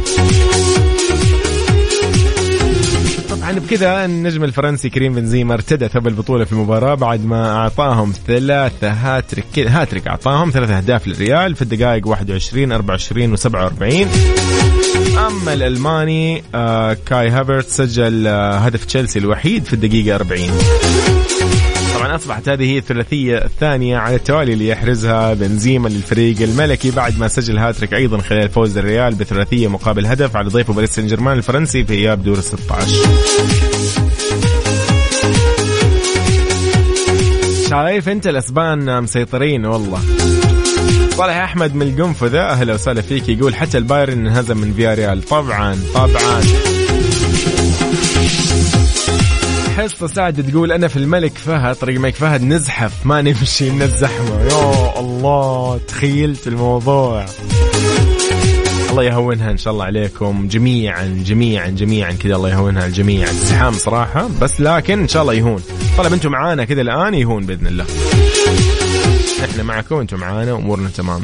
طبعا 3.47 3.59
بكذا 3.59 4.05
النجم 4.05 4.45
الفرنسي 4.45 4.91
كريم 4.91 5.15
بنزيما 5.15 5.55
ارتدى 5.55 5.89
ثوب 5.89 6.07
البطولة 6.07 6.45
في 6.45 6.53
المباراة 6.53 6.95
بعد 6.95 7.25
ما 7.25 7.57
أعطاهم 7.57 8.13
ثلاثة 8.27 8.91
هاتريك. 8.91 9.59
هاتريك 9.59 10.07
أعطاهم 10.07 10.51
ثلاثة 10.51 10.77
أهداف 10.77 11.07
للريال 11.09 11.55
في 11.55 11.63
الدقائق 11.63 12.09
21 12.09 12.73
24 12.73 13.37
و47 13.37 14.07
أما 15.19 15.53
الألماني 15.53 16.43
آه 16.55 16.97
كاي 17.07 17.29
هافرت 17.31 17.69
سجل 17.69 18.27
آه 18.27 18.57
هدف 18.59 18.85
تشيلسي 18.85 19.19
الوحيد 19.19 19.65
في 19.65 19.73
الدقيقة 19.73 20.17
40 20.17 20.41
طبعا 22.07 22.17
أصبحت 22.17 22.49
هذه 22.49 22.65
هي 22.65 22.79
الثلاثية 22.79 23.37
الثانية 23.39 23.97
على 23.97 24.17
التوالي 24.17 24.53
اللي 24.53 24.69
يحرزها 24.69 25.35
بنزيما 25.35 25.89
للفريق 25.89 26.43
الملكي 26.43 26.91
بعد 26.91 27.19
ما 27.19 27.29
سجل 27.29 27.59
هاتريك 27.59 27.95
أيضا 27.95 28.19
خلال 28.19 28.49
فوز 28.49 28.79
الريال 28.79 29.15
بثلاثية 29.15 29.69
مقابل 29.69 30.07
هدف 30.07 30.37
على 30.37 30.49
ضيفه 30.49 30.73
باريس 30.73 30.91
سان 30.91 31.07
جيرمان 31.07 31.39
الفرنسي 31.39 31.85
في 31.85 31.95
إياب 31.95 32.23
دور 32.23 32.39
ال 32.39 32.45
16 32.45 32.97
شايف 37.71 38.09
أنت 38.09 38.27
الأسبان 38.27 39.03
مسيطرين؟ 39.03 39.67
والله. 39.67 40.01
صالح 41.11 41.37
أحمد 41.37 41.75
من 41.75 41.83
القنفذة 41.83 42.41
أهلا 42.41 42.75
وسهلا 42.75 43.03
فيك 43.03 43.29
يقول 43.29 43.55
حتى 43.55 43.79
البايرن 43.79 44.27
انهزم 44.27 44.57
من 44.59 44.73
فياريال. 44.73 45.23
طبعا 45.23 45.77
طبعا. 45.95 46.41
حصة 49.77 50.07
سعد 50.07 50.51
تقول 50.51 50.73
أنا 50.73 50.89
في 50.89 50.97
الملك 50.97 51.39
فهد 51.39 51.75
طريق 51.75 51.97
الملك 51.97 52.15
فهد 52.15 52.43
نزحف 52.43 53.07
ما 53.07 53.23
نمشي 53.23 53.71
من 53.71 53.83
الزحمة. 53.83 54.43
يا 54.43 55.01
الله 55.01 55.81
تخيلت 55.89 56.47
الموضوع. 56.47 57.27
الله 58.91 59.05
يهونها 59.05 59.51
إن 59.51 59.57
شاء 59.57 59.73
الله 59.73 59.85
عليكم 59.85 60.49
جميعا 60.49 61.23
جميعا 61.27 61.69
جميعا 61.69 62.13
كذا 62.13 62.37
الله 62.37 62.51
يهونها 62.51 62.87
الجميع. 62.87 63.29
الزحام 63.29 63.73
صراحة 63.73 64.29
بس 64.41 64.61
لكن 64.61 65.01
إن 65.01 65.09
شاء 65.09 65.23
الله 65.23 65.35
يهون. 65.35 65.63
طالما 65.99 66.15
أنتم 66.15 66.31
معانا 66.31 66.65
كذا 66.65 66.81
الآن 66.81 67.15
يهون 67.15 67.47
بإذن 67.47 67.67
الله. 67.67 67.87
إحنا 69.45 69.63
معكم 69.63 69.97
أنتم 69.97 70.17
معانا 70.17 70.53
أمورنا 70.53 70.89
تمام. 70.89 71.21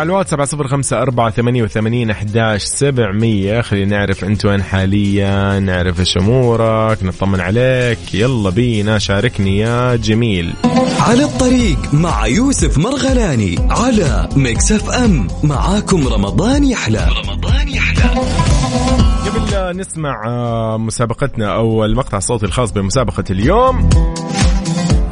على 0.00 0.06
الواتساب 0.06 0.40
على 0.40 0.46
صفر 0.46 0.68
خمسة 0.68 1.02
أربعة 1.02 1.30
ثمانية 1.30 1.62
وثمانين 1.62 2.10
أحداش 2.10 2.62
سبعمية. 2.62 3.60
خلينا 3.60 3.98
نعرف 3.98 4.24
أنت 4.24 4.44
وين 4.44 4.62
حاليا 4.62 5.60
نعرف 5.60 6.00
إيش 6.00 6.16
أمورك 6.16 6.98
نطمن 7.02 7.40
عليك. 7.40 8.14
يلا 8.14 8.50
بينا 8.50 8.98
شاركني 8.98 9.58
يا 9.58 9.96
جميل. 9.96 10.52
على 11.00 11.24
الطريق 11.24 11.94
مع 11.94 12.26
يوسف 12.26 12.78
مرغلاني 12.78 13.58
على 13.70 14.28
ميكس 14.36 14.72
أف 14.72 14.90
أم. 14.90 15.26
معاكم 15.42 16.08
رمضان 16.08 16.64
يحلى. 16.64 17.08
رمضان 17.24 17.68
يحلى. 17.68 18.20
قبل 19.26 19.50
لا 19.52 19.72
نسمع 19.72 20.26
آه، 20.26 20.78
مسابقتنا 20.78 21.54
أو 21.54 21.84
المقطع 21.84 22.18
الصوتي 22.18 22.46
الخاص 22.46 22.72
بمسابقة 22.72 23.24
اليوم. 23.30 23.90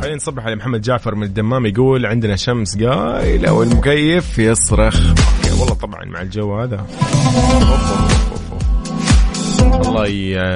خلينا 0.09 0.23
نصبح 0.23 0.45
على 0.45 0.57
محمد 0.57 0.81
جعفر 0.81 1.15
من 1.15 1.23
الدمام 1.23 1.67
يقول 1.67 2.07
عندنا 2.07 2.37
شمس 2.37 2.83
قايلة 2.83 3.53
والمكيف 3.53 4.39
يصرخ. 4.39 5.01
والله 5.61 5.75
طبعا 5.75 6.05
مع 6.05 6.23
الجو 6.23 6.61
هذا. 6.61 6.87
الله 9.63 10.07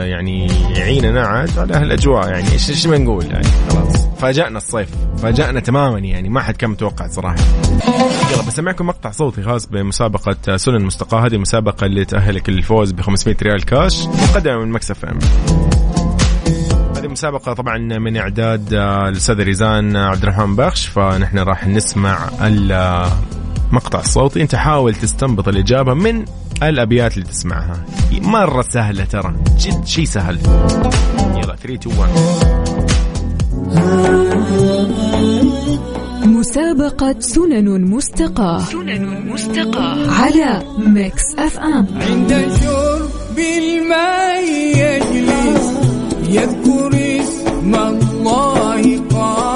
يعني 0.07 0.47
يعيننا 0.77 1.27
عاد 1.27 1.59
على 1.59 1.75
هالأجواء. 1.75 2.29
يعني 2.29 2.53
إيش 2.53 2.71
إيش 2.71 2.87
بنقول 2.87 3.27
يعني؟ 3.27 3.47
خلاص. 3.71 4.07
فاجأنا 4.19 4.59
الصيف. 4.59 4.89
فاجأنا 5.23 5.61
تماما 5.61 5.99
يعني. 5.99 6.29
ما 6.29 6.41
حد 6.41 6.57
كان 6.57 6.71
متوقع 6.71 7.09
صراحة. 7.09 7.37
يلا 8.33 8.43
بسمعكم 8.47 8.87
مقطع 8.87 9.11
صوتي 9.11 9.43
خاص 9.43 9.67
بمسابقة 9.67 10.57
سنن 10.57 10.83
مستقاة 10.83 11.27
هذه 11.27 11.35
المسابقة 11.35 11.85
اللي 11.85 12.05
تأهلك 12.05 12.49
للفوز 12.49 12.93
ب 12.93 13.01
500 13.01 13.37
ريال 13.43 13.65
كاش. 13.65 14.07
مقدمة 14.07 14.59
من 14.59 14.71
مكسف 14.71 15.05
أم. 15.05 15.19
هذه 17.13 17.19
مسابقة 17.19 17.53
طبعا 17.53 17.79
من 17.79 18.17
إعداد 18.17 18.75
آه، 18.75 19.09
الأستاذ 19.09 19.43
ريزان 19.43 19.97
عبد 19.97 20.23
الرحمن 20.23 20.57
بخش 20.57 20.87
فنحن 20.87 21.39
راح 21.39 21.67
نسمع 21.67 22.29
المقطع 22.43 23.99
الصوتي. 23.99 24.43
أنت 24.43 24.55
حاول 24.55 24.95
تستنبط 24.95 25.49
الإجابة 25.49 25.95
من 25.95 26.25
الأبيات 26.63 27.15
اللي 27.15 27.25
تسمعها. 27.29 27.85
مرة 28.13 28.63
سهلة 28.63 29.05
ترى 29.05 29.35
جد 29.59 29.87
شيء 29.87 30.05
سهل. 30.05 30.39
يلا 31.37 31.57
3 31.57 31.75
2 31.75 31.99
1 31.99 32.11
مسابقة 36.27 37.21
سنن 37.21 37.91
مستقاة. 37.91 38.59
سنن 38.59 39.33
مستقاة. 39.33 40.11
على 40.11 40.63
ميكس 40.79 41.35
اف 41.39 41.59
ام 41.59 41.87
عند 42.01 42.53
شرب 42.63 43.39
الماء 43.39 44.45
يجلس 44.77 45.73
يذكر 46.33 47.02
اسم 47.73 47.81
الله 47.81 49.01
قائل 49.15 49.52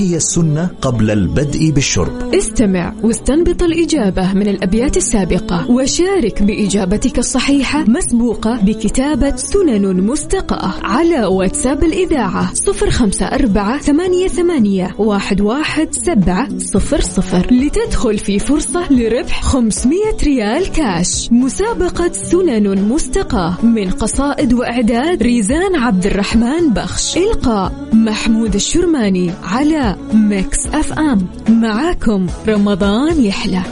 هي 0.00 0.16
السنة 0.16 0.70
قبل 0.82 1.10
البدء 1.10 1.70
بالشرب. 1.70 2.34
استمع 2.34 2.94
واستنبط 3.02 3.62
الإجابة 3.62 4.32
من 4.34 4.48
الأبيات 4.48 4.96
السابقة 4.96 5.70
وشارك 5.70 6.42
بإجابتك 6.42 7.18
الصحيحة 7.18 7.84
مسبوقة 7.88 8.60
بكتابة 8.62 9.36
سنن 9.36 10.00
مستقاة 10.00 10.74
على 10.82 11.24
واتساب 11.24 11.84
الإذاعة 11.84 12.54
صفر 12.54 12.90
خمسة 12.90 13.26
أربعة 13.26 13.78
ثمانية, 13.78 14.28
ثمانية 14.28 14.94
واحد, 14.98 15.40
واحد 15.40 15.94
سبعة 15.94 16.58
صفر 16.58 17.00
صفر 17.00 17.54
لتدخل 17.54 18.18
في 18.18 18.38
فرصة 18.38 18.92
لربح 18.92 19.42
500 19.42 19.98
ريال 20.24 20.72
كاش. 20.72 21.28
مسابقة 21.32 22.12
سنن 22.12 22.88
مستقاة 22.88 23.64
من 23.64 23.90
قصائد 23.90 24.52
وإعداد 24.52 25.22
ريزان 25.22 25.76
عبد 25.76 26.06
الرحمن 26.06 26.70
بخش. 26.70 27.16
إلقاء 27.16 27.88
محمود 27.92 28.54
الشرماني 28.54 29.30
على 29.44 29.89
ميكس 30.12 30.66
أف 30.66 30.92
أم. 30.98 31.26
معاكم 31.48 32.26
رمضان 32.48 33.24
يحلى. 33.24 33.62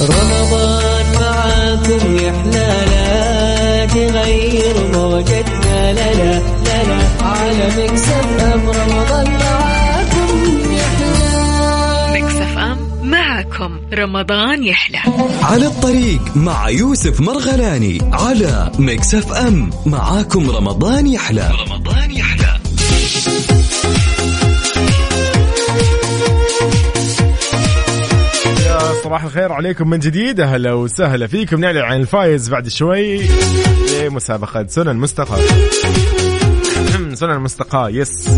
رمضان 0.00 1.04
معاكم 1.20 2.16
يحلى 2.16 2.68
لا 2.90 3.86
تغير 3.86 4.74
موجتنا 4.94 5.92
لا 5.92 6.14
لا 6.14 6.38
لا 6.64 7.24
على 7.26 7.66
ميكس 7.78 7.99
أف 7.99 8.10
أم. 8.40 8.40
رمضان 8.40 8.55
معاكم 13.66 13.80
رمضان 13.94 14.64
يحلى. 14.64 14.98
على 15.42 15.66
الطريق 15.66 16.36
مع 16.36 16.68
يوسف 16.68 17.20
مرغلاني 17.20 17.98
على 18.12 18.72
ميكس 18.78 19.14
اف 19.14 19.32
ام 19.32 19.70
معاكم 19.86 20.50
رمضان 20.50 21.06
يحلى. 21.06 21.50
رمضان 21.66 22.10
يحلى. 22.10 22.58
يا 28.66 29.02
صباح 29.04 29.24
الخير 29.24 29.52
عليكم 29.52 29.90
من 29.90 29.98
جديد. 29.98 30.40
أهلا 30.40 30.72
وسهلا 30.72 31.26
فيكم. 31.26 31.60
نعلن 31.60 31.78
عن 31.78 32.00
الفايز 32.00 32.48
بعد 32.48 32.68
شوي 32.68 33.20
لمسابقة 34.02 34.66
سنن 34.68 34.96
مستقى 34.96 35.38
سنن 37.20 37.40
مستقى 37.40 37.94
يس 37.94 38.28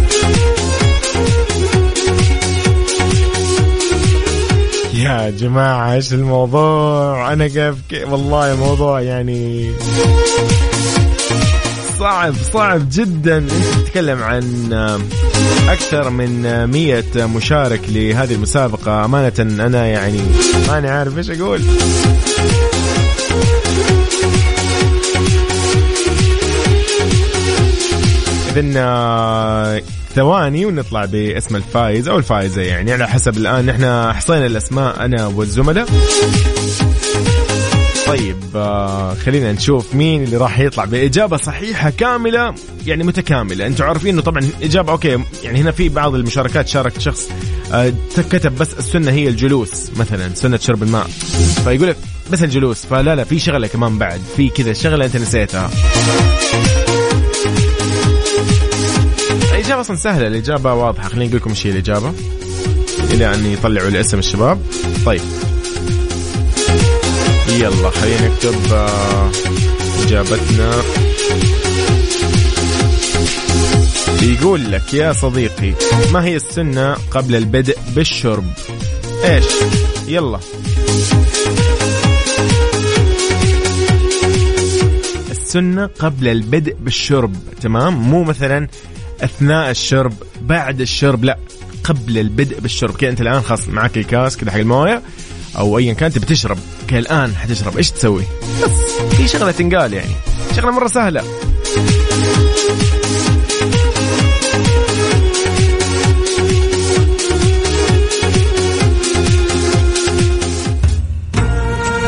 يا 4.98 5.30
جماعة 5.30 5.92
إيش 5.94 6.12
الموضوع؟ 6.12 7.32
أنا 7.32 7.46
كيف 7.48 7.74
كيف 7.88 8.12
والله 8.12 8.52
الموضوع 8.52 9.00
يعني 9.00 9.70
صعب 11.98 12.34
صعب 12.52 12.88
جدا. 12.92 13.38
انت 13.38 13.50
تتكلم 13.86 14.22
عن 14.22 14.72
أكثر 15.68 16.10
من 16.10 16.66
مية 16.66 17.04
مشارك 17.16 17.80
لهذه 17.88 18.34
المسابقة. 18.34 19.04
أمانة 19.04 19.32
أنا 19.66 19.86
يعني 19.86 20.20
ماني 20.68 20.88
عارف 20.88 21.18
إيش 21.18 21.30
أقول. 21.30 21.60
إذن 28.56 28.76
آه، 28.76 29.82
ثواني 30.18 30.66
ونطلع 30.66 31.04
باسم 31.04 31.56
الفائز 31.56 32.08
أو 32.08 32.18
الفائزة 32.18 32.62
يعني. 32.62 32.92
على 32.92 33.08
حسب 33.08 33.36
الآن 33.36 33.68
إحنا 33.68 34.12
حصينا 34.12 34.46
الأسماء 34.46 35.04
أنا 35.04 35.26
والزملاء. 35.26 35.86
طيب 38.06 38.36
آه 38.54 39.14
خلينا 39.14 39.52
نشوف 39.52 39.94
مين 39.94 40.22
اللي 40.24 40.36
راح 40.36 40.58
يطلع 40.58 40.84
بإجابة 40.84 41.36
صحيحة 41.36 41.90
كاملة 41.90 42.54
يعني 42.86 43.04
متكاملة. 43.04 43.66
أنتم 43.66 43.84
عارفين 43.84 44.14
أنه 44.14 44.22
طبعا 44.22 44.48
إجابة 44.62 44.92
أوكي 44.92 45.18
يعني 45.44 45.60
هنا 45.60 45.70
في 45.70 45.88
بعض 45.88 46.14
المشاركات 46.14 46.68
شارك 46.68 47.00
شخص 47.00 47.28
آه 47.72 47.92
كتب 48.16 48.58
بس 48.58 48.68
السنة 48.78 49.10
هي 49.10 49.28
الجلوس 49.28 49.90
مثلا 49.96 50.34
سنة 50.34 50.56
شرب 50.56 50.82
الماء. 50.82 51.06
فيقول 51.64 51.88
لك 51.88 51.96
بس 52.32 52.42
الجلوس 52.42 52.86
فلا 52.86 53.14
لا 53.14 53.24
في 53.24 53.38
شغلة 53.38 53.66
كمان 53.66 53.98
بعد 53.98 54.20
في 54.36 54.48
كذا 54.48 54.72
شغلة 54.72 55.04
أنت 55.04 55.16
نسيتها. 55.16 55.70
الإجابة 59.68 59.80
أصلا 59.80 59.96
سهلة. 59.96 60.26
الإجابة 60.26 60.74
واضحة. 60.74 61.08
خليني 61.08 61.26
أقول 61.26 61.36
لكم 61.36 61.50
إيش 61.50 61.66
هي 61.66 61.70
الإجابة. 61.70 62.12
إلى 63.10 63.34
أن 63.34 63.46
يطلعوا 63.46 63.88
الاسم 63.88 64.18
الشباب. 64.18 64.62
طيب. 65.06 65.20
يلا 67.48 67.90
خلينا 67.90 68.28
نكتب 68.28 68.72
آه، 68.72 69.30
إجابتنا. 70.02 70.82
يقول 74.22 74.72
لك 74.72 74.94
يا 74.94 75.12
صديقي 75.12 75.72
ما 76.12 76.24
هي 76.24 76.36
السنة 76.36 76.96
قبل 77.10 77.36
البدء 77.36 77.78
بالشرب؟ 77.94 78.52
إيش؟ 79.24 79.44
يلا. 80.06 80.38
السنة 85.30 85.86
قبل 85.98 86.28
البدء 86.28 86.76
بالشرب 86.80 87.36
تمام؟ 87.60 87.94
مو 87.94 88.24
مثلا 88.24 88.68
أثناء 89.20 89.70
الشرب 89.70 90.12
بعد 90.40 90.80
الشرب 90.80 91.24
لا 91.24 91.38
قبل 91.84 92.18
البدء 92.18 92.60
بالشرب. 92.60 92.96
كذا 92.96 93.10
أنت 93.10 93.20
الآن 93.20 93.40
خلاص 93.42 93.68
معك 93.68 93.96
الكاس 93.96 94.36
كذا 94.36 94.50
حق 94.50 94.58
الموية 94.58 95.02
أو 95.58 95.78
ايا 95.78 95.92
كان 95.92 96.12
تبي 96.12 96.26
تشرب. 96.26 96.58
كان 96.88 97.34
حتشرب. 97.36 97.76
إيش 97.76 97.90
تسوي؟ 97.90 98.22
بس 98.62 99.16
في 99.16 99.28
شغلة 99.28 99.50
تنقال 99.50 99.92
يعني. 99.92 100.12
شغلة 100.56 100.70
مرة 100.70 100.88
سهلة. 100.88 101.22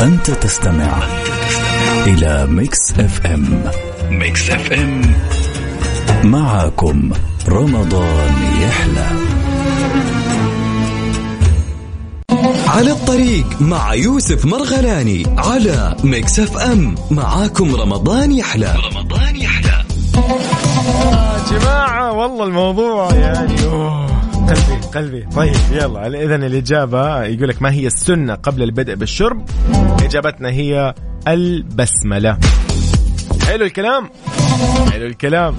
أنت 0.03 0.31
تستمع 0.31 1.03
إلى 2.07 2.47
ميكس 2.47 2.93
أف 2.99 3.27
أم. 3.27 3.71
ميكس 4.11 4.51
أف 4.51 4.73
أم. 4.73 5.15
معاكم 6.25 7.11
رمضان 7.49 8.33
يحلى. 8.63 9.09
على 12.69 12.91
الطريق 12.91 13.47
مع 13.61 13.95
يوسف 13.95 14.45
مرغلاني 14.47 15.27
على 15.39 15.97
ميكس 16.05 16.41
اف 16.41 16.57
ام. 16.57 16.95
معاكم 17.11 17.75
رمضان 17.75 18.33
يحلى. 18.33 18.75
رمضان 18.93 19.37
يحلى. 19.37 19.85
يا 20.15 21.59
جماعة 21.59 22.13
والله 22.13 22.45
الموضوع 22.45 23.15
يعني 23.15 23.65
أوه. 23.65 24.07
قلبي 24.49 24.87
قلبي. 24.95 25.27
طيب 25.37 25.57
يلا 25.73 26.07
اذا 26.07 26.35
الإجابة 26.35 27.23
يقول 27.23 27.49
لك 27.49 27.63
ما 27.63 27.73
هي 27.73 27.87
السنة 27.87 28.35
قبل 28.35 28.63
البدء 28.63 28.95
بالشرب؟ 28.95 29.45
إجابتنا 30.03 30.49
هي 30.49 30.95
البسملة. 31.29 32.39
حلو 33.47 33.65
الكلام؟ 33.65 34.11
حلو 34.93 35.07
الكلام. 35.07 35.57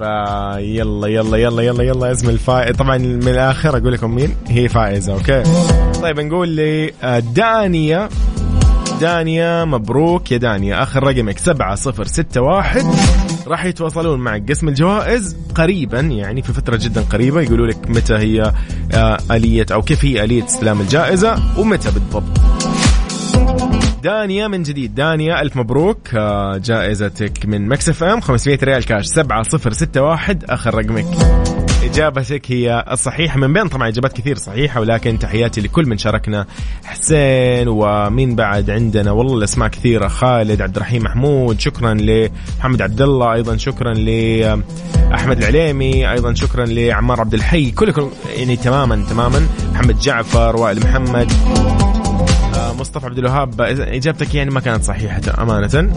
طيب 0.00 0.08
آه 0.08 0.58
يلا 0.58 1.08
يلا 1.08 1.36
يلا 1.36 1.62
يلا 1.62 1.82
يلا 1.84 2.12
اسم 2.12 2.28
الفائز. 2.28 2.76
طبعا 2.76 2.98
من 2.98 3.28
الآخر 3.28 3.76
أقول 3.76 3.92
لكم 3.92 4.14
مين؟ 4.14 4.34
هي 4.48 4.68
فائزة 4.68 5.12
أوكي. 5.12 5.42
طيب 6.02 6.20
نقول 6.20 6.48
لي 6.48 6.92
آه 7.02 7.18
دانيا. 7.18 8.08
دانيا 9.00 9.64
مبروك 9.64 10.32
يا 10.32 10.36
دانيا. 10.36 10.82
آخر 10.82 11.02
رقمك 11.02 11.38
7061 11.38 12.84
راح 13.46 13.64
يتواصلون 13.64 14.20
معك. 14.20 14.50
قسم 14.50 14.68
الجوائز 14.68 15.36
قريبا 15.54 16.00
يعني 16.00 16.42
في 16.42 16.52
فترة 16.52 16.76
جدا 16.76 17.00
قريبة. 17.02 17.40
يقولوا 17.40 17.66
لك 17.66 17.90
متى 17.90 18.14
هي 18.14 18.52
آه 18.94 19.18
آلية 19.30 19.66
أو 19.72 19.82
كيف 19.82 20.04
هي 20.04 20.24
آلية 20.24 20.44
استلام 20.44 20.80
الجائزة 20.80 21.42
ومتى 21.58 21.90
بالضبط. 21.90 22.38
دانيا 24.08 24.48
من 24.48 24.62
جديد. 24.62 24.94
دانيا 24.94 25.42
ألف 25.42 25.56
مبروك. 25.56 26.14
آه، 26.14 26.56
جائزتك 26.64 27.46
من 27.46 27.68
ميكس 27.68 27.88
اف 27.88 28.04
ام 28.04 28.20
500 28.20 28.58
ريال 28.62 28.84
كاش 28.84 29.06
7061 29.06 30.38
آخر 30.50 30.74
رقمك. 30.74 31.06
إجابتك 31.82 32.52
هي 32.52 32.84
الصحيحة. 32.90 33.38
من 33.38 33.52
بين 33.52 33.68
طبعا 33.68 33.88
إجابات 33.88 34.12
كثير 34.12 34.36
صحيحة 34.36 34.80
ولكن 34.80 35.18
تحياتي 35.18 35.60
لكل 35.60 35.86
من 35.86 35.98
شاركنا. 35.98 36.46
حسين 36.84 37.68
ومين 37.68 38.34
بعد 38.34 38.70
عندنا؟ 38.70 39.10
والله 39.10 39.38
الأسماء 39.38 39.68
كثيرة. 39.68 40.08
خالد 40.08 40.62
عبد 40.62 40.76
الرحيم 40.76 41.02
محمود 41.02 41.60
شكرا 41.60 41.94
لمحمد 41.94 42.82
عبد 42.82 43.02
الله 43.02 43.32
أيضا 43.32 43.56
شكرا 43.56 43.94
لاحمد 43.94 45.38
العليمي 45.38 46.10
أيضا 46.10 46.34
شكرا 46.34 46.66
لعمار 46.66 47.20
عبد 47.20 47.34
الحي. 47.34 47.70
كلكم 47.70 48.10
يعني 48.36 48.56
تماما 48.56 49.04
تماما. 49.10 49.48
محمد 49.72 49.98
جعفر 49.98 50.56
وائل 50.56 50.80
محمد. 50.80 51.32
آه، 51.32 51.97
مصطفى 52.78 53.06
عبد 53.06 53.18
الوهاب 53.18 53.60
إجابتك 53.60 54.34
يعني 54.34 54.50
ما 54.50 54.60
كانت 54.60 54.84
صحيحة 54.84 55.20
أمانة. 55.38 55.92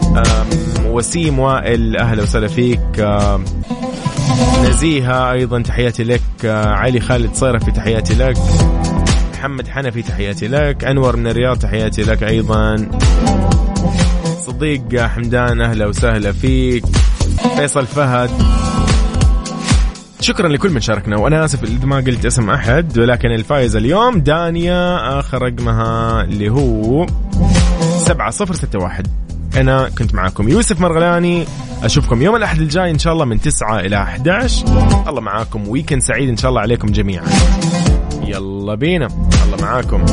وسيم 0.86 1.38
وائل 1.38 1.96
أهلا 1.96 2.22
وسهلا 2.22 2.48
فيك. 2.48 3.00
آم، 3.00 3.44
نزيهة 4.64 5.32
أيضا 5.32 5.62
تحياتي 5.62 6.04
لك. 6.04 6.22
آه، 6.44 6.66
علي 6.66 7.00
خالد 7.00 7.34
صيرفي 7.34 7.70
تحياتي 7.70 8.14
لك. 8.14 8.36
محمد 9.34 9.68
حنفي 9.68 10.02
تحياتي 10.02 10.48
لك. 10.48 10.84
أنور 10.84 11.16
من 11.16 11.26
الرياض 11.26 11.58
تحياتي 11.58 12.02
لك 12.02 12.22
أيضا. 12.22 12.88
صديق 14.46 15.00
حمدان 15.00 15.60
أهلا 15.60 15.86
وسهلا 15.86 16.32
فيك. 16.32 16.84
فيصل 17.56 17.86
فهد 17.86 18.30
شكرا 20.22 20.48
لكل 20.48 20.70
من 20.70 20.80
شاركنا. 20.80 21.16
وأنا 21.16 21.44
آسف 21.44 21.64
إذا 21.64 21.86
ما 21.86 21.96
قلت 21.96 22.26
اسم 22.26 22.50
أحد 22.50 22.98
ولكن 22.98 23.28
الفائز 23.28 23.76
اليوم 23.76 24.18
دانيا 24.18 25.18
آخر 25.18 25.42
رقمها 25.42 26.22
اللي 26.22 26.50
هو 26.50 27.06
7061 27.98 29.04
أنا 29.56 29.88
كنت 29.98 30.14
معاكم 30.14 30.48
يوسف 30.48 30.80
مرغلاني. 30.80 31.44
أشوفكم 31.82 32.22
يوم 32.22 32.36
الأحد 32.36 32.60
الجاي 32.60 32.90
إن 32.90 32.98
شاء 32.98 33.12
الله 33.12 33.24
من 33.24 33.40
9 33.40 33.80
إلى 33.80 33.96
11 33.96 34.66
الله 35.08 35.20
معاكم. 35.20 35.68
ويكند 35.68 36.02
سعيد 36.02 36.28
إن 36.28 36.36
شاء 36.36 36.48
الله 36.48 36.60
عليكم 36.60 36.88
جميعا. 36.88 37.24
يلا 38.24 38.74
بينا. 38.74 39.08
الله 39.46 39.56
معاكم. 39.62 40.04